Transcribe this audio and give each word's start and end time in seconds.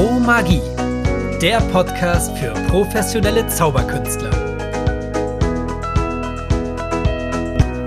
Pro 0.00 0.18
Magie, 0.18 0.62
der 1.42 1.60
Podcast 1.72 2.34
für 2.38 2.54
professionelle 2.70 3.46
Zauberkünstler. 3.48 4.30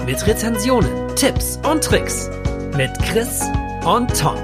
Mit 0.05 0.27
Rezensionen, 0.27 1.07
Tipps 1.15 1.59
und 1.67 1.83
Tricks 1.83 2.29
mit 2.77 2.91
Chris 2.99 3.41
und 3.83 4.15
Tom. 4.15 4.35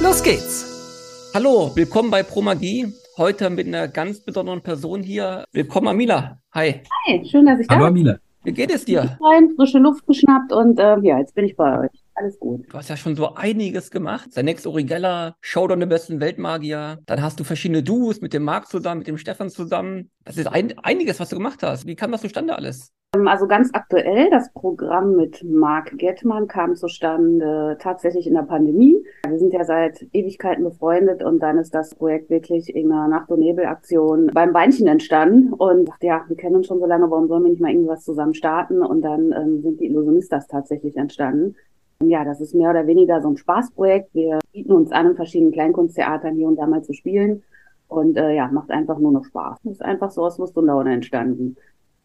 Los 0.00 0.22
geht's! 0.22 1.32
Hallo, 1.34 1.72
willkommen 1.74 2.12
bei 2.12 2.22
Pro 2.22 2.42
Magie. 2.42 2.86
Heute 3.16 3.50
mit 3.50 3.66
einer 3.66 3.88
ganz 3.88 4.20
besonderen 4.20 4.62
Person 4.62 5.02
hier. 5.02 5.42
Willkommen, 5.50 5.88
Amila. 5.88 6.38
Hi. 6.54 6.82
Hi, 7.08 7.24
schön, 7.28 7.46
dass 7.46 7.58
ich 7.58 7.66
da 7.66 7.74
bin. 7.74 7.82
Hallo, 7.82 7.90
Amila. 7.90 8.18
Wie 8.44 8.52
geht 8.52 8.72
es 8.72 8.84
dir? 8.84 9.18
Rein, 9.20 9.50
frische 9.56 9.78
Luft 9.78 10.06
geschnappt 10.06 10.52
und 10.52 10.78
äh, 10.78 10.96
ja, 11.00 11.18
jetzt 11.18 11.34
bin 11.34 11.44
ich 11.44 11.56
bei 11.56 11.80
euch. 11.80 12.05
Alles 12.16 12.38
gut. 12.40 12.64
Du 12.72 12.78
hast 12.78 12.88
ja 12.88 12.96
schon 12.96 13.14
so 13.14 13.34
einiges 13.34 13.90
gemacht. 13.90 14.30
Next 14.42 14.66
Origella, 14.66 15.36
Showdown 15.42 15.80
der 15.80 15.86
besten 15.86 16.18
Weltmagier. 16.18 16.98
Dann 17.04 17.22
hast 17.22 17.38
du 17.38 17.44
verschiedene 17.44 17.82
Duos 17.82 18.22
mit 18.22 18.32
dem 18.32 18.42
Marc 18.42 18.68
zusammen, 18.68 19.00
mit 19.00 19.06
dem 19.06 19.18
Stefan 19.18 19.50
zusammen. 19.50 20.10
Das 20.24 20.38
ist 20.38 20.46
ein, 20.46 20.78
einiges, 20.78 21.20
was 21.20 21.28
du 21.28 21.36
gemacht 21.36 21.62
hast. 21.62 21.86
Wie 21.86 21.94
kam 21.94 22.12
das 22.12 22.22
zustande 22.22 22.56
alles? 22.56 22.90
Ähm, 23.14 23.28
also 23.28 23.46
ganz 23.46 23.70
aktuell, 23.72 24.30
das 24.30 24.52
Programm 24.52 25.14
mit 25.14 25.44
Marc 25.44 25.96
Gettmann 25.98 26.48
kam 26.48 26.74
zustande 26.74 27.76
tatsächlich 27.80 28.26
in 28.26 28.34
der 28.34 28.42
Pandemie. 28.42 28.96
Wir 29.28 29.38
sind 29.38 29.52
ja 29.52 29.64
seit 29.64 30.06
Ewigkeiten 30.12 30.64
befreundet 30.64 31.22
und 31.22 31.40
dann 31.40 31.58
ist 31.58 31.74
das 31.74 31.94
Projekt 31.94 32.30
wirklich 32.30 32.74
in 32.74 32.90
einer 32.90 33.08
Nacht- 33.08 33.30
und 33.30 33.40
Nebelaktion 33.40 34.30
beim 34.32 34.52
Beinchen 34.52 34.86
entstanden 34.86 35.52
und 35.52 35.88
dachte, 35.88 36.06
ja, 36.06 36.24
wir 36.28 36.36
kennen 36.36 36.56
uns 36.56 36.66
schon 36.66 36.80
so 36.80 36.86
lange, 36.86 37.10
warum 37.10 37.28
sollen 37.28 37.44
wir 37.44 37.50
nicht 37.50 37.60
mal 37.60 37.70
irgendwas 37.70 38.04
zusammen 38.04 38.34
starten? 38.34 38.82
Und 38.82 39.02
dann 39.02 39.32
ähm, 39.32 39.62
sind 39.62 39.80
die 39.80 39.86
Illusionistas 39.86 40.46
tatsächlich 40.46 40.96
entstanden. 40.96 41.56
Ja, 42.02 42.24
das 42.24 42.40
ist 42.40 42.54
mehr 42.54 42.70
oder 42.70 42.86
weniger 42.86 43.20
so 43.22 43.28
ein 43.28 43.36
Spaßprojekt. 43.36 44.14
Wir 44.14 44.38
bieten 44.52 44.72
uns 44.72 44.92
an, 44.92 45.06
in 45.06 45.16
verschiedenen 45.16 45.52
Kleinkunsttheatern 45.52 46.34
hier 46.36 46.46
und 46.46 46.56
da 46.56 46.66
mal 46.66 46.82
zu 46.82 46.92
spielen. 46.92 47.42
Und 47.88 48.16
äh, 48.16 48.34
ja, 48.34 48.48
macht 48.48 48.70
einfach 48.70 48.98
nur 48.98 49.12
noch 49.12 49.24
Spaß. 49.24 49.58
Ist 49.64 49.82
einfach 49.82 50.10
so 50.10 50.22
aus 50.24 50.38
Lust 50.38 50.56
und 50.56 50.66
Laune 50.66 50.92
entstanden. 50.92 51.56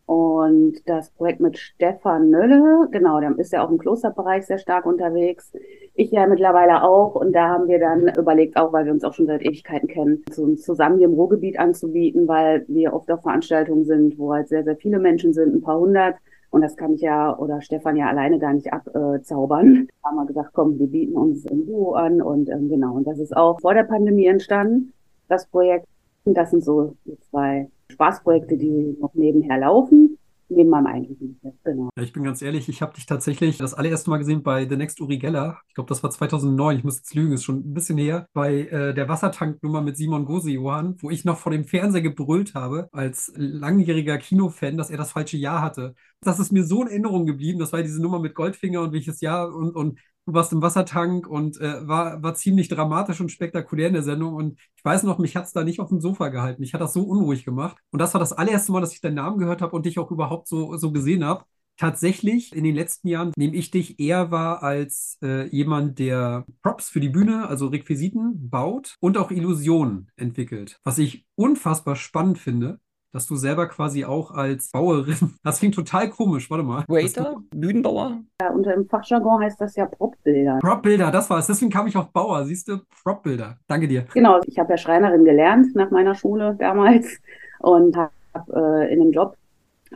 Und 0.06 0.78
das 0.88 1.10
Projekt 1.12 1.40
mit 1.40 1.58
Stefan 1.58 2.30
Nölle, 2.30 2.88
genau, 2.92 3.20
der 3.20 3.38
ist 3.38 3.54
ja 3.54 3.66
auch 3.66 3.70
im 3.70 3.78
Klosterbereich 3.78 4.46
sehr 4.46 4.58
stark 4.58 4.86
unterwegs. 4.86 5.52
Ich 5.94 6.12
ja 6.12 6.26
mittlerweile 6.28 6.84
auch. 6.84 7.16
Und 7.16 7.34
da 7.34 7.50
haben 7.50 7.68
wir 7.68 7.80
dann 7.80 8.08
überlegt, 8.16 8.58
auch 8.58 8.74
weil 8.74 8.86
wir 8.86 8.94
uns 8.94 9.04
auch 9.04 9.14
schon 9.14 9.28
seit 9.28 9.42
Ewigkeiten 9.42 9.88
kennen, 9.88 10.24
so 10.32 10.54
zusammen 10.56 10.98
hier 10.98 11.08
im 11.08 11.14
Ruhrgebiet 11.14 11.60
anzubieten, 11.60 12.28
weil 12.28 12.66
wir 12.68 12.94
oft 12.94 13.12
auf 13.12 13.22
Veranstaltungen 13.22 13.86
sind, 13.86 14.18
wo 14.18 14.34
halt 14.34 14.48
sehr, 14.48 14.64
sehr 14.64 14.78
viele 14.78 15.00
Menschen 15.00 15.34
sind, 15.34 15.54
ein 15.54 15.62
paar 15.62 15.80
hundert. 15.80 16.16
Und 16.52 16.62
das 16.62 16.76
kann 16.76 16.94
ich 16.94 17.02
ja 17.02 17.36
oder 17.38 17.62
Stefan 17.62 17.96
ja 17.96 18.08
alleine 18.08 18.38
gar 18.38 18.54
nicht 18.54 18.72
abzaubern. 18.72 19.88
Da 20.04 20.10
haben 20.10 20.18
wir 20.18 20.26
gesagt, 20.26 20.52
komm, 20.54 20.78
wir 20.78 20.88
bieten 20.88 21.18
uns 21.18 21.46
im 21.46 21.66
Duo 21.66 21.94
an 21.94 22.22
und 22.22 22.50
ähm, 22.50 22.70
genau. 22.70 22.94
Und 22.94 23.08
das 23.08 23.20
ist 23.20 23.36
auch 23.36 23.60
vor 23.62 23.74
der 23.74 23.84
Pandemie 23.84 24.26
entstanden, 24.26 24.94
das 25.30 25.48
Projekt. 25.48 25.88
Und 26.26 26.36
das 26.36 26.52
sind 26.52 26.64
so 26.64 26.96
die 27.06 27.18
zwei 27.22 27.70
Spaßprojekte, 27.90 28.58
die 28.58 28.98
noch 29.00 29.14
nebenher 29.14 29.58
laufen 29.58 30.11
neben 30.52 30.70
meinem 30.70 30.88
eigentlichen 30.88 31.34
Geschäft, 31.34 31.58
genau. 31.64 31.90
Ja, 31.96 32.04
ich 32.04 32.14
bin 32.14 32.24
ganz 32.24 32.42
ehrlich, 32.42 32.70
ich 32.70 32.82
habe 32.82 32.94
dich 32.94 33.06
tatsächlich 33.06 33.58
das 33.58 33.74
allererste 33.74 34.10
Mal 34.10 34.18
gesehen 34.18 34.44
bei 34.44 34.68
The 34.68 34.76
Next 34.76 35.00
Uri 35.02 35.18
Geller. 35.18 35.60
Ich 35.68 35.76
glaube, 35.76 35.90
das 35.90 36.04
war 36.04 36.12
2009, 36.12 36.78
ich 36.78 36.84
muss 36.84 36.98
jetzt 36.98 37.14
lügen, 37.16 37.34
ist 37.34 37.44
schon 37.44 37.60
ein 37.60 37.74
bisschen 37.74 37.98
her, 37.98 38.28
bei 38.34 38.68
äh, 38.68 38.94
der 38.94 39.10
Wassertanknummer 39.10 39.82
mit 39.82 39.98
Simon 39.98 40.26
Gose-Johann, 40.26 40.96
wo 41.00 41.10
ich 41.10 41.26
noch 41.26 41.38
vor 41.38 41.52
dem 41.52 41.66
Fernseher 41.66 42.02
gebrüllt 42.02 42.54
habe, 42.54 42.90
als 42.92 43.32
langjähriger 43.36 44.18
Kinofan, 44.18 44.78
dass 44.78 44.90
er 44.90 44.98
das 44.98 45.12
falsche 45.12 45.38
Jahr 45.38 45.62
hatte. 45.62 45.96
Das 46.22 46.40
ist 46.40 46.52
mir 46.52 46.64
so 46.64 46.82
in 46.84 46.88
Erinnerung 46.90 47.26
geblieben. 47.26 47.60
Das 47.60 47.74
war 47.74 47.82
diese 47.82 48.02
Nummer 48.02 48.20
mit 48.20 48.36
Goldfinger 48.36 48.82
und 48.82 48.94
welches 48.94 49.22
Jahr 49.22 49.54
und, 49.54 49.76
und 49.76 50.00
du 50.26 50.34
warst 50.34 50.54
im 50.54 50.62
Wassertank 50.62 51.28
und 51.28 51.60
äh, 51.60 51.88
war, 51.88 52.22
war 52.22 52.36
ziemlich 52.36 52.68
dramatisch 52.70 53.22
und 53.22 53.32
spektakulär 53.32 53.88
in 53.88 53.94
der 53.94 54.04
Sendung. 54.04 54.34
Und 54.34 54.60
ich 54.76 54.86
weiß 54.86 55.04
noch, 55.04 55.20
mich 55.20 55.36
hat 55.36 55.46
es 55.46 55.54
da 55.54 55.64
nicht 55.64 55.80
auf 55.80 55.90
dem 55.90 56.02
Sofa 56.02 56.30
gehalten. 56.30 56.62
Mich 56.62 56.74
hat 56.74 56.82
das 56.82 56.94
so 56.94 57.04
unruhig 57.04 57.46
gemacht. 57.46 57.78
Und 57.92 58.00
das 58.00 58.14
war 58.14 58.20
das 58.20 58.34
allererste 58.34 58.72
Mal, 58.72 58.82
dass 58.82 58.94
ich 58.94 59.02
deinen 59.02 59.16
Namen 59.16 59.38
gehört 59.38 59.62
habe 59.62 59.76
und 59.76 59.86
dich 59.86 60.00
auch 60.00 60.12
überhaupt 60.12 60.48
so, 60.48 60.78
so 60.78 60.92
gesehen 60.92 61.26
habe. 61.26 61.46
Tatsächlich, 61.78 62.56
in 62.56 62.64
den 62.64 62.76
letzten 62.76 63.08
Jahren 63.08 63.32
nehme 63.36 63.56
ich 63.56 63.72
dich 63.72 64.00
eher 64.00 64.30
wahr 64.30 64.62
als 64.62 65.18
äh, 65.24 65.48
jemand, 65.48 65.98
der 65.98 66.46
Props 66.62 66.90
für 66.90 67.00
die 67.00 67.10
Bühne, 67.10 67.48
also 67.48 67.68
Requisiten, 67.68 68.50
baut 68.50 68.98
und 69.00 69.18
auch 69.18 69.32
Illusionen 69.32 70.12
entwickelt. 70.16 70.80
Was 70.84 71.00
ich 71.00 71.26
unfassbar 71.36 71.96
spannend 71.96 72.38
finde, 72.38 72.80
dass 73.12 73.28
du 73.28 73.36
selber 73.36 73.68
quasi 73.68 74.06
auch 74.06 74.32
als 74.32 74.72
Bauerin, 74.72 75.34
das 75.44 75.60
klingt 75.60 75.76
total 75.76 76.10
komisch, 76.10 76.50
warte 76.50 76.64
mal. 76.64 76.84
Waiter, 76.88 77.38
Bühnenbauer? 77.52 78.22
Ja, 78.42 78.52
unter 78.52 78.74
dem 78.74 78.88
Fachjargon 78.88 79.42
heißt 79.42 79.60
das 79.60 79.76
ja 79.76 79.86
Propbilder. 79.86 80.60
Propbilder, 80.62 81.12
das 81.12 81.30
war 81.30 81.40
es. 81.40 81.48
Deswegen 81.48 81.72
kam 81.72 81.88
ich 81.88 81.98
auf 81.98 82.12
Bauer, 82.12 82.46
siehst 82.46 82.68
du? 82.68 82.80
Propbilder. 83.04 83.58
Danke 83.68 83.88
dir. 83.88 84.06
Genau, 84.14 84.40
ich 84.46 84.58
habe 84.58 84.72
ja 84.72 84.78
Schreinerin 84.78 85.26
gelernt 85.26 85.76
nach 85.76 85.92
meiner 85.92 86.16
Schule 86.16 86.56
damals 86.58 87.20
und 87.60 87.96
habe 87.96 88.12
äh, 88.54 88.94
in 88.94 89.00
dem 89.00 89.12
Job 89.12 89.36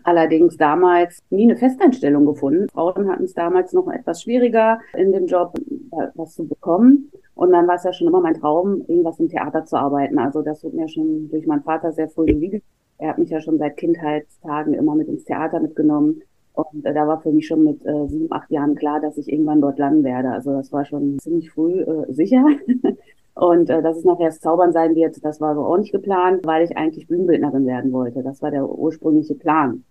allerdings 0.04 0.58
damals 0.58 1.20
nie 1.30 1.44
eine 1.44 1.56
Festeinstellung 1.56 2.26
gefunden. 2.26 2.68
Frauen 2.70 3.10
hatten 3.10 3.24
es 3.24 3.34
damals 3.34 3.72
noch 3.72 3.88
etwas 3.88 4.24
schwieriger, 4.24 4.80
in 4.94 5.14
dem 5.14 5.26
Job 5.26 5.58
äh, 5.58 6.08
was 6.16 6.34
zu 6.34 6.46
bekommen. 6.46 7.12
Und 7.34 7.52
dann 7.52 7.68
war 7.68 7.76
es 7.76 7.84
ja 7.84 7.94
schon 7.94 8.08
immer 8.08 8.20
mein 8.20 8.34
Traum, 8.34 8.84
irgendwas 8.88 9.20
im 9.20 9.30
Theater 9.30 9.66
zu 9.66 9.78
arbeiten. 9.78 10.20
Also 10.20 10.42
das 10.42 10.64
wird 10.64 10.74
mir 10.74 10.90
schon 10.90 11.30
durch 11.30 11.48
meinen 11.48 11.64
Vater 11.64 11.94
sehr 11.94 12.10
früh 12.10 12.26
in 12.26 12.40
die 12.40 12.42
Wiege 12.42 12.62
er 12.98 13.10
hat 13.10 13.18
mich 13.18 13.30
ja 13.30 13.42
schon 13.42 13.58
seit 13.58 13.78
Kindheitstagen 13.78 14.74
immer 14.74 14.96
mit 14.96 15.08
ins 15.08 15.26
Theater 15.26 15.60
mitgenommen. 15.60 16.22
Und 16.54 16.86
äh, 16.86 16.94
da 16.94 17.08
war 17.08 17.22
für 17.22 17.32
mich 17.32 17.48
schon 17.48 17.64
mit 17.64 17.86
äh, 17.86 18.08
sieben, 18.08 18.32
acht 18.32 18.50
Jahren 18.50 18.76
klar, 18.76 19.02
dass 19.02 19.18
ich 19.18 19.32
irgendwann 19.32 19.62
dort 19.62 19.78
landen 19.78 20.04
werde. 20.04 20.30
Also 20.32 20.54
das 20.54 20.72
war 20.72 20.86
schon 20.86 21.20
ziemlich 21.20 21.52
früh 21.52 21.82
äh, 21.82 22.12
sicher. 22.14 22.46
Und 23.36 23.70
äh, 23.70 23.82
dass 23.82 23.98
es 23.98 24.06
nachher 24.06 24.28
das 24.28 24.40
Zaubern 24.40 24.72
sein 24.72 24.96
wird, 24.96 25.24
das 25.24 25.42
war 25.42 25.56
so 25.56 25.66
auch 25.66 25.78
nicht 25.78 25.92
geplant, 25.92 26.46
weil 26.46 26.64
ich 26.64 26.78
eigentlich 26.78 27.08
Bühnenbildnerin 27.08 27.66
werden 27.66 27.92
wollte. 27.92 28.24
Das 28.24 28.42
war 28.42 28.50
der 28.50 28.68
ursprüngliche 28.70 29.36
Plan. 29.36 29.84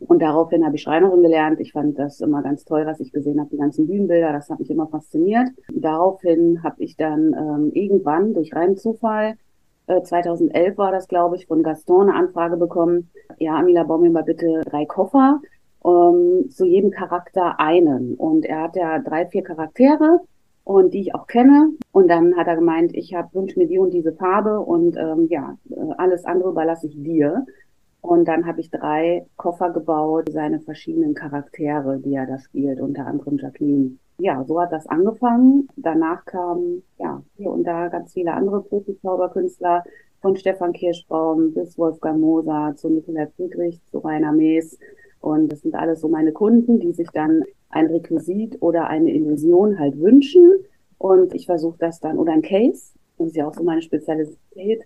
Und 0.00 0.22
daraufhin 0.22 0.64
habe 0.64 0.76
ich 0.76 0.82
Schreinerin 0.82 1.22
gelernt. 1.22 1.60
Ich 1.60 1.72
fand 1.72 1.98
das 1.98 2.20
immer 2.20 2.42
ganz 2.42 2.64
toll, 2.64 2.86
was 2.86 3.00
ich 3.00 3.12
gesehen 3.12 3.40
habe, 3.40 3.50
die 3.50 3.56
ganzen 3.56 3.86
Bühnenbilder. 3.86 4.32
Das 4.32 4.50
hat 4.50 4.58
mich 4.58 4.70
immer 4.70 4.88
fasziniert. 4.88 5.48
Daraufhin 5.72 6.62
habe 6.62 6.82
ich 6.82 6.96
dann 6.96 7.34
ähm, 7.34 7.70
irgendwann 7.72 8.34
durch 8.34 8.54
reinen 8.54 8.76
Zufall 8.76 9.34
2011 9.88 10.74
äh, 10.74 10.78
war 10.78 10.92
das, 10.92 11.08
glaube 11.08 11.36
ich, 11.36 11.46
von 11.46 11.62
Gaston 11.62 12.10
eine 12.10 12.18
Anfrage 12.18 12.56
bekommen. 12.56 13.10
Ja, 13.38 13.56
Amila, 13.56 13.84
bau 13.84 13.98
mir 13.98 14.10
mal 14.10 14.22
bitte 14.22 14.62
drei 14.66 14.84
Koffer, 14.84 15.40
um, 15.80 16.42
ähm, 16.42 16.50
zu 16.50 16.66
jedem 16.66 16.90
Charakter 16.90 17.58
einen. 17.58 18.14
Und 18.14 18.44
er 18.44 18.62
hat 18.62 18.76
ja 18.76 18.98
drei, 18.98 19.26
vier 19.26 19.42
Charaktere 19.42 20.20
und 20.64 20.92
die 20.92 21.00
ich 21.00 21.14
auch 21.14 21.26
kenne. 21.26 21.70
Und 21.92 22.08
dann 22.08 22.36
hat 22.36 22.46
er 22.46 22.56
gemeint, 22.56 22.94
ich 22.94 23.14
habe 23.14 23.32
wünsche 23.32 23.58
mir 23.58 23.66
die 23.66 23.78
und 23.78 23.92
diese 23.94 24.12
Farbe 24.12 24.60
und 24.60 24.96
ähm, 24.96 25.26
ja, 25.30 25.56
äh, 25.70 25.74
alles 25.96 26.24
andere 26.24 26.50
überlasse 26.50 26.86
ich 26.86 27.02
dir. 27.02 27.46
Und 28.00 28.28
dann 28.28 28.46
habe 28.46 28.60
ich 28.60 28.70
drei 28.70 29.26
Koffer 29.36 29.70
gebaut, 29.70 30.28
seine 30.30 30.60
verschiedenen 30.60 31.14
Charaktere, 31.14 31.98
die 31.98 32.14
er 32.14 32.26
da 32.26 32.38
spielt, 32.38 32.80
unter 32.80 33.06
anderem 33.06 33.38
Jacqueline 33.38 33.98
ja, 34.18 34.44
so 34.44 34.60
hat 34.60 34.72
das 34.72 34.86
angefangen. 34.86 35.68
Danach 35.76 36.24
kamen 36.24 36.82
ja 36.98 37.22
hier 37.36 37.50
und 37.50 37.64
da 37.64 37.88
ganz 37.88 38.12
viele 38.12 38.32
andere 38.32 38.62
Profi-Zauberkünstler, 38.62 39.84
von 40.20 40.36
Stefan 40.36 40.72
Kirschbaum 40.72 41.54
bis 41.54 41.78
Wolfgang 41.78 42.18
Moser 42.20 42.74
zu 42.76 42.88
Nikolai 42.88 43.28
Friedrich, 43.36 43.80
zu 43.86 43.98
Rainer 43.98 44.32
Mees. 44.32 44.76
Und 45.20 45.52
das 45.52 45.60
sind 45.62 45.76
alles 45.76 46.00
so 46.00 46.08
meine 46.08 46.32
Kunden, 46.32 46.80
die 46.80 46.92
sich 46.92 47.08
dann 47.12 47.44
ein 47.70 47.86
Requisit 47.86 48.60
oder 48.60 48.88
eine 48.88 49.12
Illusion 49.12 49.78
halt 49.78 49.98
wünschen. 50.00 50.64
Und 50.98 51.34
ich 51.34 51.46
versuche 51.46 51.78
das 51.78 52.00
dann, 52.00 52.18
oder 52.18 52.32
ein 52.32 52.42
Case, 52.42 52.94
das 53.16 53.28
ist 53.28 53.36
ja 53.36 53.46
auch 53.46 53.54
so 53.54 53.62
meine 53.62 53.82
Spezialität. 53.82 54.84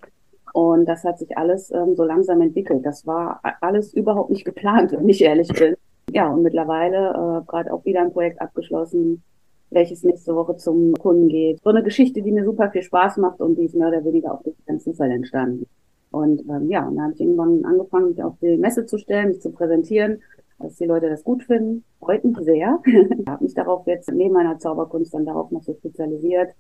Und 0.53 0.85
das 0.85 1.05
hat 1.05 1.19
sich 1.19 1.39
alles 1.39 1.71
ähm, 1.71 1.97
so 1.97 2.05
langsam 2.05 2.43
entwickelt. 2.43 2.85
Das 2.85 3.07
war 3.07 3.41
alles 3.63 3.95
überhaupt 3.95 4.29
nicht 4.29 4.45
geplant, 4.45 4.93
wenn 4.93 5.09
ich 5.09 5.23
ehrlich 5.23 5.49
bin 5.49 5.77
ja, 6.13 6.29
und 6.29 6.43
mittlerweile 6.43 7.11
äh, 7.11 7.47
gerade 7.47 7.73
auch 7.73 7.85
wieder 7.85 8.03
ein 8.03 8.13
Projekt 8.13 8.41
abgeschlossen, 8.41 9.23
welches 9.71 10.03
nächste 10.03 10.35
Woche 10.35 10.57
zum 10.57 10.93
Kunden 10.95 11.29
geht. 11.29 11.61
So 11.63 11.71
eine 11.71 11.83
Geschichte, 11.83 12.23
die 12.23 12.33
mir 12.33 12.45
super 12.45 12.71
viel 12.71 12.83
Spaß 12.83 13.17
macht 13.17 13.41
und 13.41 13.57
die 13.57 13.65
ist 13.65 13.75
mehr 13.75 13.89
oder 13.89 14.05
weniger 14.05 14.35
auf 14.35 14.41
den 14.69 14.81
Zufall 14.81 15.11
entstanden. 15.11 15.67
Und 16.11 16.43
ähm, 16.43 16.69
ja, 16.69 16.87
und 16.87 16.97
dann 16.97 17.05
habe 17.05 17.15
ich 17.15 17.21
irgendwann 17.21 17.65
angefangen, 17.65 18.11
mich 18.11 18.23
auf 18.23 18.35
die 18.43 18.59
Messe 18.59 18.85
zu 18.85 18.99
stellen, 18.99 19.29
mich 19.29 19.41
zu 19.41 19.51
präsentieren, 19.51 20.21
dass 20.59 20.77
die 20.77 20.85
Leute 20.85 21.09
das 21.09 21.25
gut 21.25 21.43
finden. 21.45 21.85
Freut 21.99 22.25
mich 22.25 22.37
sehr. 22.39 22.81
ich 22.85 23.27
habe 23.27 23.45
mich 23.45 23.55
darauf 23.55 23.87
jetzt 23.87 24.13
neben 24.13 24.35
meiner 24.35 24.59
Zauberkunst 24.59 25.15
dann 25.15 25.25
darauf 25.25 25.51
noch 25.51 25.63
so 25.63 25.73
spezialisiert. 25.73 26.51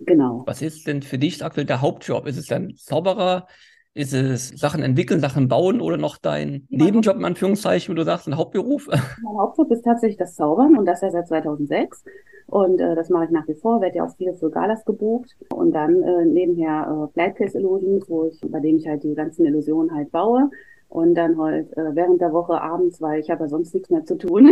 Genau. 0.00 0.42
Was 0.44 0.60
ist 0.60 0.86
denn 0.86 1.00
für 1.00 1.18
dich 1.18 1.42
aktuell 1.42 1.66
der 1.66 1.80
Hauptjob? 1.80 2.26
Ist 2.26 2.36
es 2.36 2.46
dann 2.46 2.74
Zauberer? 2.76 3.46
Ist 3.96 4.12
es 4.12 4.48
Sachen 4.48 4.82
entwickeln, 4.82 5.20
Sachen 5.20 5.46
bauen 5.46 5.80
oder 5.80 5.96
noch 5.96 6.16
dein 6.16 6.66
ja. 6.68 6.84
Nebenjob 6.84 7.16
in 7.16 7.24
Anführungszeichen, 7.24 7.94
wo 7.94 7.96
du 7.96 8.04
sagst, 8.04 8.26
ein 8.26 8.36
Hauptberuf? 8.36 8.88
Mein 9.22 9.38
Hauptberuf 9.38 9.70
ist 9.70 9.84
tatsächlich 9.84 10.16
das 10.16 10.34
Zaubern 10.34 10.76
und 10.76 10.84
das 10.84 11.00
ja 11.00 11.12
seit 11.12 11.28
2006. 11.28 12.04
Und 12.46 12.80
äh, 12.80 12.96
das 12.96 13.08
mache 13.08 13.26
ich 13.26 13.30
nach 13.30 13.46
wie 13.46 13.54
vor, 13.54 13.80
werde 13.80 13.98
ja 13.98 14.04
auch 14.04 14.16
viel 14.16 14.34
für 14.34 14.50
Galas 14.50 14.84
gebucht. 14.84 15.36
Und 15.54 15.72
dann 15.72 16.02
äh, 16.02 16.24
nebenher 16.24 17.08
äh, 17.08 17.12
Flightcase 17.12 17.56
Illusions, 17.56 18.08
wo 18.08 18.24
ich, 18.24 18.40
bei 18.42 18.58
denen 18.58 18.78
ich 18.78 18.88
halt 18.88 19.04
die 19.04 19.14
ganzen 19.14 19.46
Illusionen 19.46 19.94
halt 19.94 20.10
baue. 20.10 20.50
Und 20.88 21.14
dann 21.14 21.38
halt 21.38 21.72
äh, 21.76 21.94
während 21.94 22.20
der 22.20 22.32
Woche 22.32 22.60
abends, 22.60 23.00
weil 23.00 23.20
ich 23.20 23.30
habe 23.30 23.44
ja 23.44 23.48
sonst 23.48 23.74
nichts 23.74 23.90
mehr 23.90 24.04
zu 24.04 24.16
tun, 24.16 24.50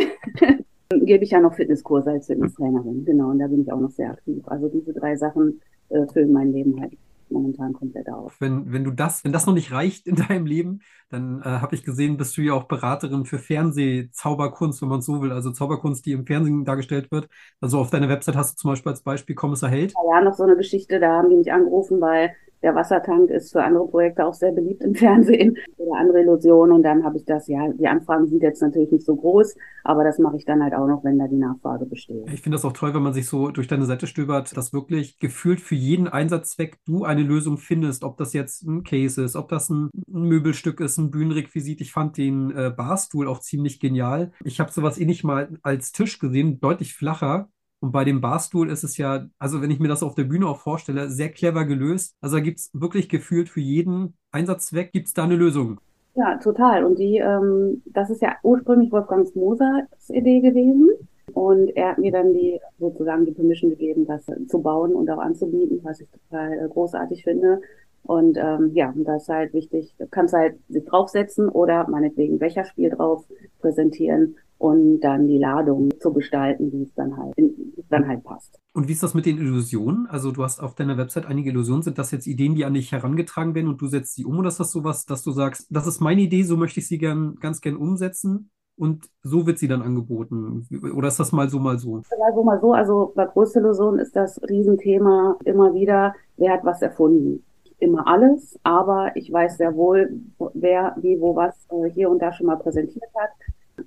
gebe 0.90 1.24
ich 1.24 1.32
ja 1.32 1.40
noch 1.40 1.54
Fitnesskurse 1.54 2.12
als 2.12 2.26
Fitnesstrainerin. 2.28 3.04
Genau, 3.04 3.30
und 3.30 3.40
da 3.40 3.48
bin 3.48 3.62
ich 3.62 3.72
auch 3.72 3.80
noch 3.80 3.90
sehr 3.90 4.12
aktiv. 4.12 4.42
Also 4.46 4.68
diese 4.68 4.92
drei 4.92 5.16
Sachen 5.16 5.60
äh, 5.88 6.06
füllen 6.06 6.32
mein 6.32 6.52
Leben 6.52 6.80
halt 6.80 6.92
momentan 7.32 7.73
komplett 7.73 8.08
auf. 8.08 8.37
Wenn, 8.40 8.73
wenn 8.73 8.84
du 8.84 8.90
das, 8.90 9.25
wenn 9.25 9.32
das 9.32 9.46
noch 9.46 9.55
nicht 9.55 9.73
reicht 9.73 10.06
in 10.06 10.17
deinem 10.17 10.46
Leben, 10.46 10.81
dann 11.11 11.40
äh, 11.40 11.44
habe 11.44 11.75
ich 11.75 11.84
gesehen, 11.84 12.17
bist 12.17 12.37
du 12.37 12.43
ja 12.43 12.55
auch 12.55 12.64
Beraterin 12.64 13.25
für 13.25 13.38
Fernsehzauberkunst, 13.38 14.81
wenn 14.82 14.88
man 14.88 15.02
so 15.02 15.20
will. 15.23 15.32
Also 15.32 15.50
Zauberkunst, 15.50 16.06
die 16.06 16.12
im 16.12 16.26
Fernsehen 16.26 16.64
dargestellt 16.64 17.11
wird. 17.11 17.29
Also 17.61 17.79
auf 17.79 17.90
deiner 17.90 18.08
Website 18.08 18.37
hast 18.37 18.55
du 18.55 18.61
zum 18.62 18.70
Beispiel 18.70 18.90
als 18.90 19.02
Beispiel 19.02 19.34
Kommissar 19.34 19.70
Held. 19.70 19.93
Ja, 20.11 20.20
noch 20.20 20.34
so 20.34 20.44
eine 20.44 20.56
Geschichte, 20.56 21.00
da 21.00 21.19
haben 21.19 21.31
die 21.31 21.37
mich 21.37 21.52
angerufen, 21.52 22.00
weil 22.00 22.34
der 22.62 22.75
Wassertank 22.75 23.31
ist 23.31 23.53
für 23.53 23.62
andere 23.62 23.87
Projekte 23.88 24.25
auch 24.25 24.35
sehr 24.35 24.53
beliebt 24.53 24.82
im 24.82 24.94
Fernsehen 25.03 25.56
oder 25.76 25.99
andere 25.99 26.20
Illusionen. 26.20 26.73
Und 26.73 26.82
dann 26.82 27.05
habe 27.05 27.17
ich 27.17 27.25
das, 27.25 27.49
ja, 27.49 27.69
die 27.73 27.88
Anfragen 27.88 28.26
sind 28.26 28.43
jetzt 28.43 28.62
natürlich 28.62 28.91
nicht 28.91 29.05
so 29.05 29.17
groß, 29.17 29.56
aber 29.85 30.05
das 30.05 30.19
mache 30.19 30.37
ich 30.37 30.44
dann 30.44 30.62
halt 30.62 30.75
auch 30.75 30.87
noch, 30.87 31.05
wenn 31.05 31.19
da 31.19 31.29
die 31.29 31.37
Nachfrage 31.37 31.87
besteht. 31.87 32.31
Ich 32.32 32.43
finde 32.43 32.56
das 32.56 32.64
auch 32.64 32.73
toll, 32.73 32.94
wenn 32.94 33.03
man 33.03 33.14
sich 33.14 33.26
so 33.26 33.50
durch 33.50 33.69
deine 33.69 33.85
Seite 33.85 34.06
stöbert, 34.06 34.56
dass 34.56 34.73
wirklich 34.73 35.19
gefühlt 35.19 35.61
für 35.61 35.75
jeden 35.75 36.09
Einsatzzweck 36.09 36.79
du 36.87 37.05
eine 37.05 37.23
Lösung 37.23 37.59
findest, 37.59 38.05
ob 38.05 38.17
das 38.17 38.32
jetzt 38.32 38.62
ein 38.62 38.85
Case 38.85 39.23
ist, 39.23 39.37
ob 39.37 39.49
das 39.49 39.70
ein 39.70 39.91
Möbelstück 40.06 40.81
ist, 40.81 40.99
ein 40.99 41.11
Bühnenrequisit. 41.11 41.81
Ich 41.81 41.93
fand 41.93 42.17
den 42.17 42.50
äh, 42.50 42.73
Barstuhl 42.75 43.29
auch 43.29 43.41
ziemlich 43.41 43.81
genial. 43.81 44.32
Ich 44.44 44.61
habe 44.61 44.73
sowas 44.73 44.99
ähnlich 44.99 45.25
mal 45.25 45.49
als 45.62 45.93
Tisch 45.93 46.19
gesehen, 46.19 46.61
deutlich 46.61 46.94
flacher 46.94 47.49
und 47.82 47.90
bei 47.90 48.05
dem 48.05 48.20
Barstuhl 48.20 48.70
ist 48.70 48.84
es 48.84 48.96
ja, 48.96 49.26
also 49.40 49.61
wenn 49.61 49.73
ich 49.73 49.81
mir 49.81 49.88
das 49.88 50.05
auf 50.05 50.14
der 50.14 50.23
Bühne 50.23 50.46
auch 50.46 50.58
vorstelle, 50.58 51.11
sehr 51.11 51.31
clever 51.31 51.64
gelöst. 51.64 52.14
Also 52.20 52.37
da 52.37 52.40
gibt 52.40 52.61
es 52.61 52.70
wirklich 52.73 53.08
gefühlt 53.08 53.49
für 53.49 53.61
jeden 53.61 54.14
Einsatzzweck 54.31 54.93
gibt 54.93 55.08
es 55.08 55.14
da 55.14 55.25
eine 55.25 55.34
Lösung. 55.34 55.81
Ja, 56.14 56.38
total. 56.38 56.84
Und 56.84 57.00
die, 57.00 57.17
ähm, 57.17 57.82
das 57.87 58.08
ist 58.08 58.23
ja 58.23 58.37
ursprünglich 58.44 58.93
Wolfgangs 58.93 59.34
Mosers 59.34 59.84
Idee 60.11 60.40
gewesen. 60.40 60.90
Und 61.32 61.70
er 61.70 61.90
hat 61.90 61.99
mir 61.99 62.12
dann 62.12 62.32
die 62.32 62.61
sozusagen 62.79 63.25
die 63.25 63.32
Permission 63.32 63.70
gegeben, 63.70 64.06
das 64.06 64.26
zu 64.46 64.61
bauen 64.61 64.94
und 64.94 65.11
auch 65.11 65.19
anzubieten, 65.19 65.81
was 65.82 66.00
ich 66.00 66.08
total 66.08 66.52
äh, 66.52 66.69
großartig 66.69 67.25
finde. 67.25 67.62
Und 68.05 68.38
ähm, 68.38 68.70
ja, 68.75 68.94
das 68.96 69.23
ist 69.23 69.28
halt 69.28 69.55
wichtig. 69.55 69.93
Du 69.99 70.06
kannst 70.06 70.35
halt 70.35 70.55
sich 70.69 70.85
draufsetzen 70.85 71.49
oder 71.49 71.88
meinetwegen 71.88 72.38
Becherspiel 72.38 72.90
drauf 72.90 73.25
präsentieren 73.61 74.37
und 74.62 75.00
dann 75.00 75.26
die 75.26 75.38
Ladung 75.38 75.90
zu 75.99 76.12
gestalten, 76.12 76.70
wie 76.70 76.85
es 76.85 76.94
dann 76.94 77.17
halt, 77.17 77.35
es 77.37 77.71
dann 77.92 78.08
halt 78.08 78.24
passt. 78.24 78.58
Und 78.72 78.88
wie 78.88 78.92
ist 78.92 79.02
das 79.02 79.14
mit 79.14 79.26
den 79.26 79.38
Illusionen? 79.38 80.06
Also 80.06 80.32
du 80.32 80.42
hast 80.42 80.60
auf 80.60 80.74
deiner 80.74 80.96
Website 80.96 81.26
einige 81.26 81.50
Illusionen. 81.50 81.82
Sind 81.82 81.98
das 81.98 82.10
jetzt 82.10 82.26
Ideen, 82.26 82.54
die 82.54 82.64
an 82.64 82.74
dich 82.74 82.90
herangetragen 82.90 83.54
werden 83.54 83.68
und 83.68 83.80
du 83.80 83.86
setzt 83.86 84.14
sie 84.14 84.24
um? 84.24 84.38
Oder 84.38 84.48
ist 84.48 84.60
das 84.60 84.72
sowas, 84.72 85.04
dass 85.04 85.22
du 85.22 85.30
sagst, 85.30 85.66
das 85.70 85.86
ist 85.86 86.00
meine 86.00 86.22
Idee, 86.22 86.42
so 86.42 86.56
möchte 86.56 86.80
ich 86.80 86.88
sie 86.88 86.98
gern, 86.98 87.36
ganz 87.40 87.60
gern 87.60 87.76
umsetzen? 87.76 88.50
Und 88.76 89.04
so 89.22 89.46
wird 89.46 89.58
sie 89.58 89.68
dann 89.68 89.82
angeboten. 89.82 90.66
Oder 90.94 91.08
ist 91.08 91.20
das 91.20 91.30
mal 91.30 91.48
so, 91.50 91.58
mal 91.58 91.78
so? 91.78 91.96
Mal 91.96 92.34
so, 92.34 92.42
mal 92.42 92.60
so. 92.60 92.72
Also 92.72 93.12
bei 93.14 93.26
Großillusionen 93.26 94.00
ist 94.00 94.16
das 94.16 94.40
Riesenthema 94.48 95.36
immer 95.44 95.74
wieder, 95.74 96.14
wer 96.38 96.54
hat 96.54 96.64
was 96.64 96.80
erfunden? 96.80 97.44
Immer 97.78 98.06
alles, 98.08 98.58
aber 98.62 99.14
ich 99.14 99.30
weiß 99.30 99.58
sehr 99.58 99.74
wohl, 99.74 100.20
wer, 100.54 100.96
wie, 101.00 101.20
wo, 101.20 101.36
was 101.36 101.54
äh, 101.70 101.90
hier 101.90 102.08
und 102.08 102.20
da 102.22 102.32
schon 102.32 102.46
mal 102.46 102.56
präsentiert 102.56 103.10
hat. 103.14 103.30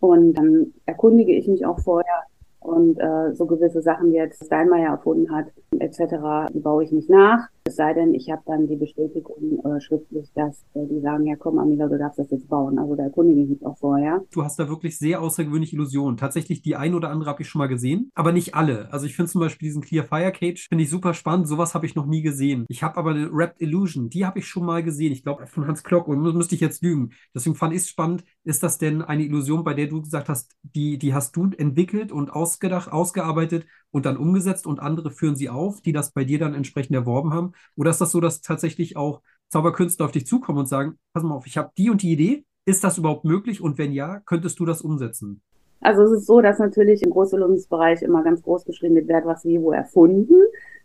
Und 0.02 0.34
dann 0.34 0.74
erkundige 0.86 1.34
ich 1.34 1.48
mich 1.48 1.66
auch 1.66 1.80
vorher 1.80 2.24
und 2.66 3.00
äh, 3.00 3.34
so 3.34 3.46
gewisse 3.46 3.82
Sachen, 3.82 4.12
die 4.12 4.18
jetzt 4.18 4.44
Steinmeier 4.46 4.92
erfunden 4.92 5.32
hat, 5.36 5.48
etc., 5.80 6.52
die 6.54 6.60
baue 6.60 6.84
ich 6.84 6.92
nicht 6.92 7.10
nach. 7.10 7.48
Es 7.68 7.78
sei 7.78 7.96
denn, 7.96 8.14
ich 8.14 8.30
habe 8.30 8.44
dann 8.46 8.68
die 8.68 8.76
Bestätigung 8.76 9.60
äh, 9.66 9.82
schriftlich, 9.82 10.32
dass 10.36 10.64
äh, 10.76 10.86
die 10.86 11.02
sagen, 11.02 11.26
ja 11.26 11.36
komm, 11.36 11.58
Amila, 11.58 11.88
du 11.88 11.98
darfst 11.98 12.20
das 12.20 12.30
jetzt 12.30 12.48
bauen. 12.48 12.78
Also 12.78 12.94
da 12.94 13.06
erkundige 13.06 13.42
ich 13.42 13.50
mich 13.50 13.66
auch 13.66 13.76
vorher. 13.80 14.24
Du 14.32 14.44
hast 14.44 14.60
da 14.60 14.70
wirklich 14.70 15.00
sehr 15.00 15.20
außergewöhnliche 15.20 15.76
Illusionen. 15.76 16.16
Tatsächlich 16.16 16.62
die 16.62 16.76
ein 16.76 16.94
oder 16.94 17.10
andere 17.10 17.28
habe 17.28 17.42
ich 17.42 17.50
schon 17.50 17.58
mal 17.58 17.68
gesehen, 17.68 18.12
aber 18.14 18.34
nicht 18.34 18.54
alle. 18.54 18.94
Also 18.94 19.08
ich 19.08 19.16
finde 19.16 19.32
zum 19.32 19.42
Beispiel 19.42 19.68
diesen 19.68 19.82
Clear 19.82 20.06
Fire 20.06 20.32
Cage, 20.32 20.68
finde 20.70 20.84
ich 20.84 20.92
super 20.92 21.16
spannend. 21.16 21.48
Sowas 21.48 21.74
habe 21.74 21.88
ich 21.88 21.96
noch 21.96 22.06
nie 22.06 22.22
gesehen. 22.22 22.66
Ich 22.70 22.84
habe 22.84 22.98
aber 22.98 23.10
eine 23.10 23.34
Wrapped 23.34 23.60
Illusion, 23.60 24.10
die 24.10 24.28
habe 24.28 24.38
ich 24.38 24.48
schon 24.48 24.64
mal 24.64 24.84
gesehen. 24.84 25.12
Ich 25.12 25.24
glaube 25.24 25.48
von 25.48 25.66
Hans 25.66 25.84
Klock 25.84 26.08
und 26.08 26.22
müsste 26.22 26.54
ich 26.54 26.62
jetzt 26.62 26.84
lügen. 26.84 27.14
Deswegen 27.34 27.56
fand 27.56 27.74
ich 27.74 27.80
es 27.80 27.90
spannend. 27.90 28.24
Ist 28.44 28.62
das 28.62 28.78
denn 28.78 29.02
eine 29.02 29.24
Illusion, 29.24 29.64
bei 29.64 29.74
der 29.74 29.88
du 29.88 30.04
gesagt 30.04 30.30
hast, 30.30 30.56
die, 30.62 31.00
die 31.00 31.16
hast 31.16 31.36
du 31.36 31.50
entwickelt 31.58 32.12
und 32.12 32.30
ausgedacht, 32.30 32.92
ausgearbeitet 32.92 33.66
und 33.96 34.06
dann 34.06 34.18
umgesetzt 34.18 34.68
und 34.68 34.82
andere 34.82 35.10
führen 35.10 35.38
sie 35.38 35.48
auf, 35.48 35.80
die 35.80 35.94
das 35.94 36.12
bei 36.12 36.26
dir 36.26 36.38
dann 36.38 36.54
entsprechend 36.54 36.94
erworben 36.94 37.34
haben? 37.34 37.54
Oder 37.78 37.92
ist 37.92 38.02
das 38.02 38.12
so, 38.12 38.20
dass 38.20 38.42
tatsächlich 38.42 38.98
auch 38.98 39.22
Zauberkünstler 39.48 40.04
auf 40.06 40.12
dich 40.12 40.28
zukommen 40.28 40.60
und 40.60 40.66
sagen, 40.68 40.98
pass 41.14 41.24
mal 41.24 41.34
auf, 41.34 41.48
ich 41.48 41.58
habe 41.58 41.72
die 41.78 41.90
und 41.90 42.02
die 42.02 42.12
Idee, 42.12 42.44
ist 42.66 42.84
das 42.84 42.98
überhaupt 42.98 43.24
möglich? 43.24 43.62
Und 43.62 43.78
wenn 43.78 43.94
ja, 43.94 44.20
könntest 44.26 44.60
du 44.60 44.66
das 44.66 44.82
umsetzen? 44.82 45.42
Also 45.80 46.02
es 46.04 46.12
ist 46.12 46.26
so, 46.26 46.42
dass 46.42 46.60
natürlich 46.60 47.04
im 47.04 47.12
Großillusionsbereich 47.12 48.02
immer 48.02 48.22
ganz 48.22 48.42
groß 48.42 48.66
geschrieben 48.66 48.96
wird, 48.96 49.08
wer 49.08 49.16
hat 49.16 49.26
was 49.26 49.46
wie 49.46 49.62
wo 49.62 49.72
erfunden. 49.72 50.42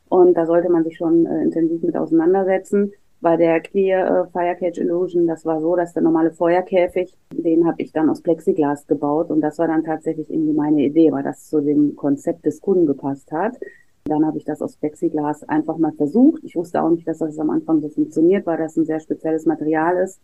Und 0.08 0.34
da 0.34 0.46
sollte 0.46 0.70
man 0.70 0.84
sich 0.84 0.96
schon 0.96 1.26
äh, 1.26 1.42
intensiv 1.42 1.82
mit 1.82 1.96
auseinandersetzen. 1.96 2.92
Bei 3.20 3.36
der 3.36 3.60
Clear 3.60 4.28
äh, 4.34 4.80
Illusion, 4.80 5.26
das 5.26 5.44
war 5.44 5.60
so, 5.60 5.76
dass 5.76 5.92
der 5.92 6.02
normale 6.02 6.30
Feuerkäfig, 6.30 7.16
den 7.32 7.66
habe 7.66 7.82
ich 7.82 7.92
dann 7.92 8.08
aus 8.08 8.22
Plexiglas 8.22 8.86
gebaut 8.86 9.30
und 9.30 9.42
das 9.42 9.58
war 9.58 9.68
dann 9.68 9.84
tatsächlich 9.84 10.30
irgendwie 10.30 10.54
meine 10.54 10.82
Idee, 10.82 11.12
weil 11.12 11.22
das 11.22 11.48
zu 11.48 11.60
dem 11.60 11.96
Konzept 11.96 12.46
des 12.46 12.60
Kunden 12.60 12.86
gepasst 12.86 13.30
hat. 13.30 13.58
Dann 14.04 14.24
habe 14.26 14.38
ich 14.38 14.44
das 14.44 14.62
aus 14.62 14.76
Plexiglas 14.76 15.46
einfach 15.48 15.76
mal 15.76 15.92
versucht. 15.92 16.42
Ich 16.44 16.56
wusste 16.56 16.82
auch 16.82 16.90
nicht, 16.90 17.06
dass 17.06 17.18
das 17.18 17.38
am 17.38 17.50
Anfang 17.50 17.80
so 17.80 17.90
funktioniert, 17.90 18.46
weil 18.46 18.56
das 18.56 18.76
ein 18.76 18.86
sehr 18.86 19.00
spezielles 19.00 19.44
Material 19.44 19.98
ist. 19.98 20.20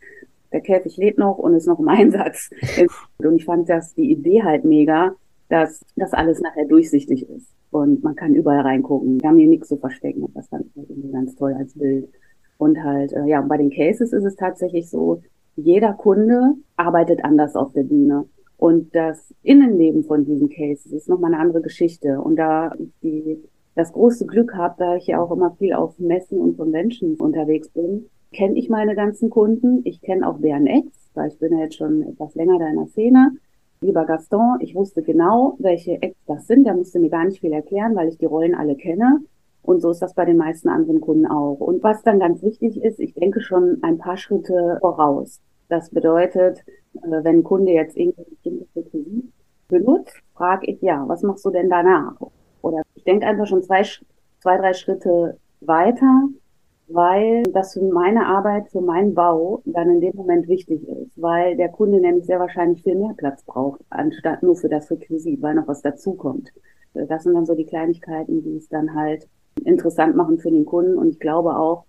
Der 0.52 0.62
Käfig 0.62 0.96
lebt 0.96 1.19
noch 1.19 1.37
und 1.37 1.54
ist 1.54 1.66
noch 1.66 1.78
im 1.78 1.88
Einsatz. 1.88 2.50
Und 3.19 3.37
ich 3.37 3.44
fand 3.44 3.69
das 3.69 3.94
die 3.94 4.10
Idee 4.10 4.43
halt 4.43 4.64
mega, 4.64 5.14
dass 5.50 5.84
das 5.96 6.14
alles 6.14 6.40
nachher 6.40 6.64
durchsichtig 6.64 7.28
ist 7.28 7.56
und 7.70 8.02
man 8.02 8.16
kann 8.16 8.34
überall 8.34 8.60
reingucken. 8.60 9.20
Wir 9.20 9.28
haben 9.28 9.38
hier 9.38 9.48
nichts 9.48 9.69
zu 9.69 9.76
verstecken. 9.76 10.26
Das 10.34 10.48
fand 10.48 10.66
ich 10.66 10.76
halt 10.76 10.90
irgendwie 10.90 11.12
ganz 11.12 11.34
toll 11.37 11.54
als 11.54 11.75
Bild. 11.75 12.08
Und 12.58 12.82
halt, 12.82 13.12
äh, 13.12 13.25
ja, 13.26 13.41
bei 13.43 13.56
den 13.56 13.70
Cases 13.70 14.12
ist 14.12 14.25
es 14.25 14.37
tatsächlich 14.37 14.88
so, 14.88 15.20
jeder 15.56 15.93
Kunde 15.94 16.55
arbeitet 16.76 17.25
anders 17.25 17.56
auf 17.56 17.73
der 17.73 17.85
Bühne. 17.85 18.26
Und 18.58 18.94
das 18.94 19.35
Innenleben 19.43 20.05
von 20.05 20.25
diesen 20.25 20.49
Cases 20.49 20.93
ist 20.93 21.08
nochmal 21.08 21.35
eine 21.35 21.43
andere 21.43 21.62
Geschichte. 21.62 22.20
Und 22.20 22.37
da 22.37 22.73
ich 22.79 22.93
die, 23.03 23.43
das 23.75 23.93
große 23.93 24.26
Glück 24.26 24.55
habe, 24.55 24.75
da 24.79 24.97
ich 24.97 25.06
ja 25.06 25.20
auch 25.20 25.31
immer 25.31 25.53
viel 25.53 25.75
auf 25.75 25.99
Messen 25.99 26.38
und 26.38 26.56
Conventions 26.56 27.20
unterwegs 27.20 27.69
bin, 27.69 28.06
kenne 28.32 28.58
ich 28.58 28.69
meine 28.69 28.94
ganzen 28.94 29.31
Kunden. 29.31 29.82
Ich 29.85 30.00
kenne 30.00 30.29
auch 30.29 30.38
deren 30.38 30.67
Ex, 30.67 30.88
weil 31.14 31.29
ich 31.29 31.38
bin 31.38 31.53
ja 31.53 31.64
jetzt 31.64 31.76
schon 31.76 32.03
etwas 32.03 32.35
länger 32.35 32.58
da 32.58 32.69
in 32.69 32.76
der 32.76 32.87
Szene. 32.87 33.32
Lieber 33.82 34.06
Gaston, 34.06 34.58
ich 34.61 34.75
wusste 34.75 35.03
genau, 35.03 35.56
welche 35.58 36.00
Ex 36.00 36.17
das 36.26 36.47
sind. 36.47 36.64
Der 36.64 36.75
musste 36.75 36.99
mir 36.99 37.11
gar 37.11 37.25
nicht 37.25 37.41
viel 37.41 37.53
erklären, 37.53 37.94
weil 37.94 38.08
ich 38.08 38.17
die 38.17 38.25
Rollen 38.25 38.55
alle 38.55 38.75
kenne. 38.75 39.20
Und 39.67 39.81
so 39.81 39.91
ist 39.91 40.01
das 40.01 40.15
bei 40.15 40.25
den 40.25 40.37
meisten 40.37 40.69
anderen 40.69 41.01
Kunden 41.01 41.27
auch. 41.27 41.58
Und 41.58 41.82
was 41.82 42.03
dann 42.05 42.20
ganz 42.20 42.41
wichtig 42.43 42.82
ist, 42.82 43.01
ich 43.01 43.15
denke 43.15 43.41
schon 43.41 43.79
ein 43.82 43.99
paar 43.99 44.17
Schritte 44.17 44.79
voraus. 44.81 45.41
Das 45.69 45.91
bedeutet, 45.91 46.61
äh, 46.94 47.25
wenn 47.25 47.39
ein 47.39 47.43
Kunde 47.43 47.73
jetzt 47.73 47.96
irgendwie 47.96 48.23
bestimmtes 48.31 48.69
Requisit 48.77 49.32
benutzt, 49.67 50.15
frage 50.35 50.67
ich, 50.67 50.81
ja, 50.82 51.05
was 51.08 51.23
machst 51.23 51.44
du 51.44 51.51
denn 51.51 51.69
danach? 51.69 52.15
Oder 52.63 52.82
ich 52.94 53.03
denke 53.03 53.27
einfach 53.27 53.49
schon 53.49 53.65
zwei, 53.65 53.82
zwei, 54.41 54.56
drei 54.56 54.73
Schritte 54.73 55.37
weiter, 55.61 56.29
weil 56.87 57.43
das 57.53 57.75
für 57.75 57.82
meine 57.82 58.27
Arbeit, 58.27 58.69
für 58.69 58.81
meinen 58.81 59.15
Bau 59.15 59.63
dann 59.65 59.91
in 59.91 60.01
dem 60.01 60.15
Moment 60.15 60.46
wichtig 60.46 60.87
ist, 60.87 61.20
weil 61.20 61.56
der 61.56 61.70
Kunde 61.70 62.01
nämlich 62.01 62.27
sehr 62.27 62.39
wahrscheinlich 62.39 62.85
viel 62.85 62.94
mehr 62.94 63.15
Platz 63.17 63.43
braucht, 63.43 63.81
anstatt 63.91 64.44
nur 64.44 64.55
für 64.55 64.69
das 64.69 64.89
Requisit, 64.93 65.43
weil 65.43 65.56
noch 65.56 65.67
was 65.67 65.82
dazukommt. 65.82 66.53
Das 66.94 67.25
sind 67.25 67.35
dann 67.35 67.46
so 67.46 67.56
die 67.56 67.67
Kleinigkeiten, 67.67 68.44
die 68.44 68.56
es 68.56 68.69
dann 68.69 68.94
halt 68.94 69.29
interessant 69.67 70.17
machen 70.17 70.39
für 70.39 70.51
den 70.51 70.65
Kunden. 70.65 70.96
Und 70.96 71.11
ich 71.11 71.20
glaube 71.20 71.56
auch, 71.56 71.85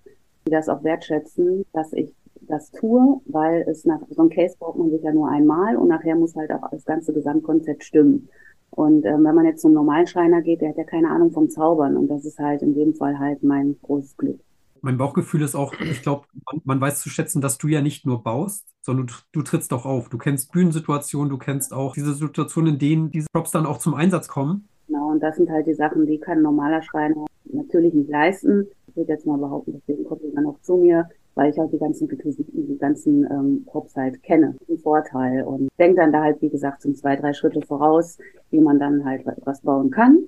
die 0.46 0.51
das 0.51 0.69
auch 0.69 0.84
wertschätzen, 0.84 1.65
dass 1.74 1.93
ich 1.93 2.13
das 2.41 2.72
tue, 2.72 3.22
weil 3.25 3.65
es 3.69 3.86
nach 3.86 4.00
so 4.10 4.22
einem 4.22 4.29
Case 4.29 4.55
braucht 4.57 4.77
man 4.77 4.89
sich 4.89 5.03
ja 5.03 5.12
nur 5.12 5.29
einmal 5.29 5.75
und 5.75 5.88
nachher 5.88 6.15
muss 6.15 6.36
halt 6.36 6.51
auch 6.51 6.69
das 6.72 6.86
ganze 6.86 7.13
Gesamtkonzept 7.13 7.84
stimmen. 7.84 8.29
Und 8.69 9.05
ähm, 9.05 9.24
wenn 9.24 9.36
man 9.36 9.46
jetzt 9.46 9.62
zum 9.62 9.74
normalen 9.74 10.07
Schreiner 10.07 10.41
geht, 10.41 10.62
der 10.62 10.69
hat 10.69 10.77
ja 10.77 10.84
keine 10.84 11.10
Ahnung 11.10 11.31
vom 11.31 11.50
Zaubern 11.50 11.98
und 11.98 12.07
das 12.10 12.25
ist 12.25 12.39
halt 12.39 12.62
in 12.62 12.75
dem 12.75 12.93
Fall 12.93 13.17
halt 13.17 13.43
mein 13.43 13.75
großes 13.81 14.15
Glück. 14.17 14.39
Mein 14.81 14.98
Bauchgefühl 14.98 15.41
ist 15.41 15.55
auch, 15.55 15.74
ich 15.79 16.03
glaube, 16.03 16.27
man, 16.46 16.62
man, 16.63 16.81
weiß 16.81 17.01
zu 17.01 17.10
schätzen, 17.10 17.41
dass 17.41 17.57
du 17.57 17.67
ja 17.67 17.81
nicht 17.81 18.05
nur 18.05 18.22
baust, 18.22 18.67
sondern 18.81 19.07
du, 19.07 19.13
du, 19.31 19.41
trittst 19.41 19.74
auch 19.74 19.86
auf. 19.86 20.10
Du 20.10 20.19
kennst 20.19 20.51
Bühnensituationen, 20.51 21.29
du 21.29 21.38
kennst 21.38 21.74
auch 21.74 21.93
diese 21.93 22.13
Situationen, 22.13 22.74
in 22.74 22.79
denen 22.79 23.12
diese 23.12 23.27
Props 23.34 23.51
dann 23.51 23.65
auch 23.65 23.79
zum 23.79 23.96
Einsatz 23.96 24.27
kommen. 24.27 24.69
Genau, 24.88 25.10
und 25.10 25.19
das 25.19 25.36
sind 25.36 25.50
halt 25.50 25.65
die 25.65 25.74
Sachen, 25.74 26.05
die 26.05 26.19
kann 26.19 26.38
ein 26.38 26.43
normaler 26.43 26.84
Schreiner 26.84 27.25
natürlich 27.53 27.93
nicht 27.93 28.09
leisten. 28.09 28.67
Ich 28.87 28.95
würde 28.95 29.13
jetzt 29.13 29.25
mal 29.25 29.37
behaupten, 29.37 29.73
deswegen 29.73 30.03
kommt 30.05 30.21
dann 30.33 30.45
auch 30.45 30.59
zu 30.61 30.77
mir, 30.77 31.09
weil 31.35 31.51
ich 31.51 31.57
halt 31.57 31.71
die 31.71 31.77
ganzen 31.77 32.07
Requisiten, 32.07 32.67
die 32.67 32.77
ganzen 32.77 33.23
ähm, 33.31 33.63
Props 33.65 33.95
halt 33.95 34.21
kenne. 34.23 34.55
Ein 34.69 34.77
Vorteil. 34.77 35.43
Und 35.43 35.69
denke 35.77 35.97
dann 35.97 36.11
da 36.11 36.23
halt, 36.23 36.41
wie 36.41 36.49
gesagt, 36.49 36.81
zum 36.81 36.95
zwei, 36.95 37.15
drei 37.15 37.33
Schritte 37.33 37.61
voraus, 37.61 38.17
wie 38.49 38.59
man 38.59 38.79
dann 38.79 39.05
halt 39.05 39.23
was 39.45 39.61
bauen 39.61 39.91
kann, 39.91 40.25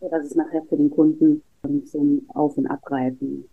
sodass 0.00 0.24
es 0.24 0.34
nachher 0.34 0.62
für 0.68 0.76
den 0.76 0.90
Kunden 0.90 1.42
zum 1.84 2.22
Auf- 2.34 2.56
und 2.56 2.66
Abgreifen. 2.66 3.44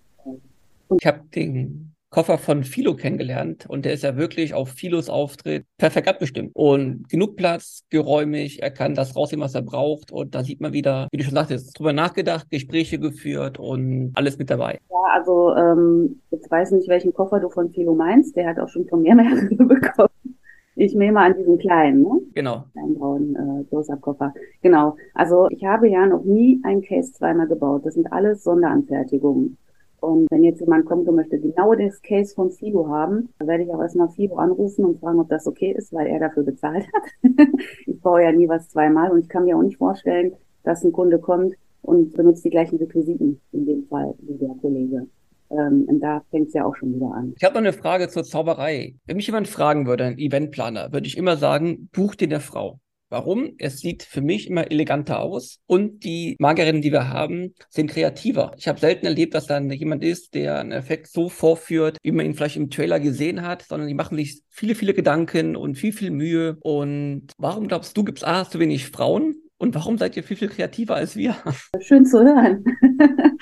Und 0.88 1.02
ich 1.02 1.08
habe 1.08 1.22
den 1.34 1.95
Koffer 2.16 2.38
von 2.38 2.64
Philo 2.64 2.96
kennengelernt 2.96 3.66
und 3.68 3.84
der 3.84 3.92
ist 3.92 4.04
ja 4.04 4.16
wirklich 4.16 4.54
auf 4.54 4.70
Philos 4.70 5.10
Auftritt 5.10 5.66
perfekt 5.78 6.08
abgestimmt. 6.08 6.52
Und 6.54 7.10
genug 7.10 7.36
Platz, 7.36 7.84
geräumig, 7.90 8.64
er 8.64 8.72
kann 8.72 8.96
das 8.96 9.18
rausnehmen, 9.18 9.44
was 9.44 9.54
er 9.54 9.64
braucht. 9.64 10.14
Und 10.14 10.34
da 10.34 10.42
sieht 10.42 10.62
man 10.62 10.72
wieder, 10.72 11.10
wie 11.12 11.18
du 11.18 11.26
schon 11.26 11.34
sagtest, 11.34 11.78
drüber 11.78 11.92
nachgedacht, 11.92 12.50
Gespräche 12.50 13.00
geführt 13.00 13.60
und 13.60 14.14
alles 14.14 14.38
mit 14.38 14.50
dabei. 14.50 14.80
Ja, 14.90 15.14
also 15.14 15.54
ähm, 15.58 16.22
jetzt 16.32 16.50
weiß 16.50 16.72
nicht, 16.72 16.88
welchen 16.88 17.14
Koffer 17.14 17.42
du 17.42 17.50
von 17.50 17.72
Philo 17.72 17.94
meinst. 17.94 18.38
Der 18.38 18.48
hat 18.48 18.60
auch 18.60 18.70
schon 18.70 18.88
von 18.88 19.02
mir 19.02 19.14
mehrere 19.14 19.48
bekommen. 19.54 20.38
Ich 20.78 20.96
nehme 20.96 21.20
an 21.20 21.36
diesen 21.38 21.58
kleinen, 21.58 22.02
ne? 22.02 22.22
Genau. 22.34 22.64
Kleinen 22.72 22.96
braunen 22.96 23.36
äh, 23.36 23.64
Close-Up-Koffer. 23.66 24.34
Genau. 24.62 24.96
Also 25.14 25.50
ich 25.50 25.66
habe 25.66 25.90
ja 25.90 26.06
noch 26.06 26.24
nie 26.24 26.62
ein 26.64 26.82
Case 26.82 27.12
zweimal 27.12 27.50
gebaut. 27.50 27.86
Das 27.86 27.96
sind 27.96 28.14
alles 28.14 28.42
Sonderanfertigungen. 28.46 29.58
Und 30.00 30.28
wenn 30.30 30.44
jetzt 30.44 30.60
jemand 30.60 30.86
kommt 30.86 31.08
und 31.08 31.16
möchte 31.16 31.40
genau 31.40 31.74
das 31.74 32.02
Case 32.02 32.34
von 32.36 32.52
Fido 32.52 32.88
haben, 32.88 33.30
dann 33.40 33.48
werde 33.48 33.64
ich 33.64 33.70
auch 33.72 33.82
erstmal 33.82 34.10
Fido 34.10 34.36
anrufen 34.36 34.86
und 34.86 35.00
fragen, 35.00 35.20
ob 35.20 35.30
das 35.30 35.48
okay 35.48 35.72
ist, 35.72 35.94
weil 35.94 36.08
er 36.08 36.20
dafür 36.20 36.44
bezahlt 36.44 36.86
hat. 36.94 37.04
ich 37.86 38.00
baue 38.02 38.24
ja 38.24 38.32
nie 38.32 38.48
was 38.48 38.70
zweimal 38.70 39.12
und 39.12 39.20
ich 39.20 39.30
kann 39.30 39.46
mir 39.46 39.58
auch 39.58 39.64
nicht 39.64 39.78
vorstellen, 39.78 40.34
dass 40.64 40.84
ein 40.84 40.92
Kunde 40.92 41.20
kommt 41.20 41.56
und 41.82 42.14
benutzt 42.14 42.44
die 42.44 42.50
gleichen 42.50 42.78
Requisiten, 42.78 43.40
in 43.52 43.66
dem 43.66 43.86
Fall 43.88 44.16
wie 44.20 44.38
der 44.38 44.56
Kollege. 44.62 45.08
Ähm, 45.52 45.86
und 45.88 46.00
da 46.00 46.24
fängt 46.32 46.48
es 46.48 46.54
ja 46.54 46.66
auch 46.66 46.76
schon 46.76 46.96
wieder 46.96 47.12
an. 47.12 47.34
Ich 47.38 47.44
habe 47.44 47.54
noch 47.54 47.62
eine 47.62 47.74
Frage 47.74 48.08
zur 48.10 48.24
Zauberei. 48.24 48.96
Wenn 49.06 49.18
mich 49.18 49.28
jemand 49.28 49.48
fragen 49.48 49.86
würde, 49.86 50.06
ein 50.06 50.18
Eventplaner, 50.18 50.92
würde 50.92 51.08
ich 51.08 51.18
immer 51.18 51.38
sagen, 51.38 51.90
buch 51.94 52.16
dir 52.16 52.28
eine 52.28 52.40
Frau. 52.40 52.80
Warum? 53.10 53.54
Es 53.60 53.80
sieht 53.80 54.02
für 54.02 54.22
mich 54.22 54.50
immer 54.50 54.72
eleganter 54.72 55.20
aus 55.20 55.60
und 55.68 56.04
die 56.04 56.36
Magerinnen, 56.40 56.82
die 56.82 56.92
wir 56.92 57.10
haben, 57.10 57.54
sind 57.70 57.92
kreativer. 57.92 58.52
Ich 58.58 58.68
habe 58.68 58.80
selten 58.80 59.06
erlebt, 59.06 59.36
dass 59.36 59.46
dann 59.46 59.70
jemand 59.70 60.04
ist, 60.04 60.34
der 60.34 60.60
einen 60.60 60.72
Effekt 60.72 61.08
so 61.08 61.30
vorführt, 61.30 61.98
wie 62.02 62.12
man 62.12 62.26
ihn 62.26 62.34
vielleicht 62.34 62.58
im 62.58 62.72
Trailer 62.72 63.00
gesehen 63.00 63.44
hat, 63.44 63.62
sondern 63.62 63.88
die 63.88 63.94
machen 63.94 64.18
sich 64.18 64.42
viele, 64.50 64.74
viele 64.74 64.96
Gedanken 64.96 65.56
und 65.56 65.76
viel, 65.76 65.94
viel 65.94 66.10
Mühe. 66.10 66.58
Und 66.62 67.28
warum 67.38 67.68
glaubst 67.68 67.96
du, 67.96 68.04
gibt 68.04 68.20
es 68.20 68.24
A, 68.24 68.44
zu 68.50 68.60
wenig 68.60 68.88
Frauen? 68.88 69.36
Und 69.58 69.76
warum 69.76 69.98
seid 70.00 70.18
ihr 70.18 70.24
viel, 70.24 70.38
viel 70.38 70.50
kreativer 70.50 70.96
als 70.96 71.16
wir? 71.16 71.36
Schön 71.82 72.06
zu 72.06 72.20
hören. 72.20 72.66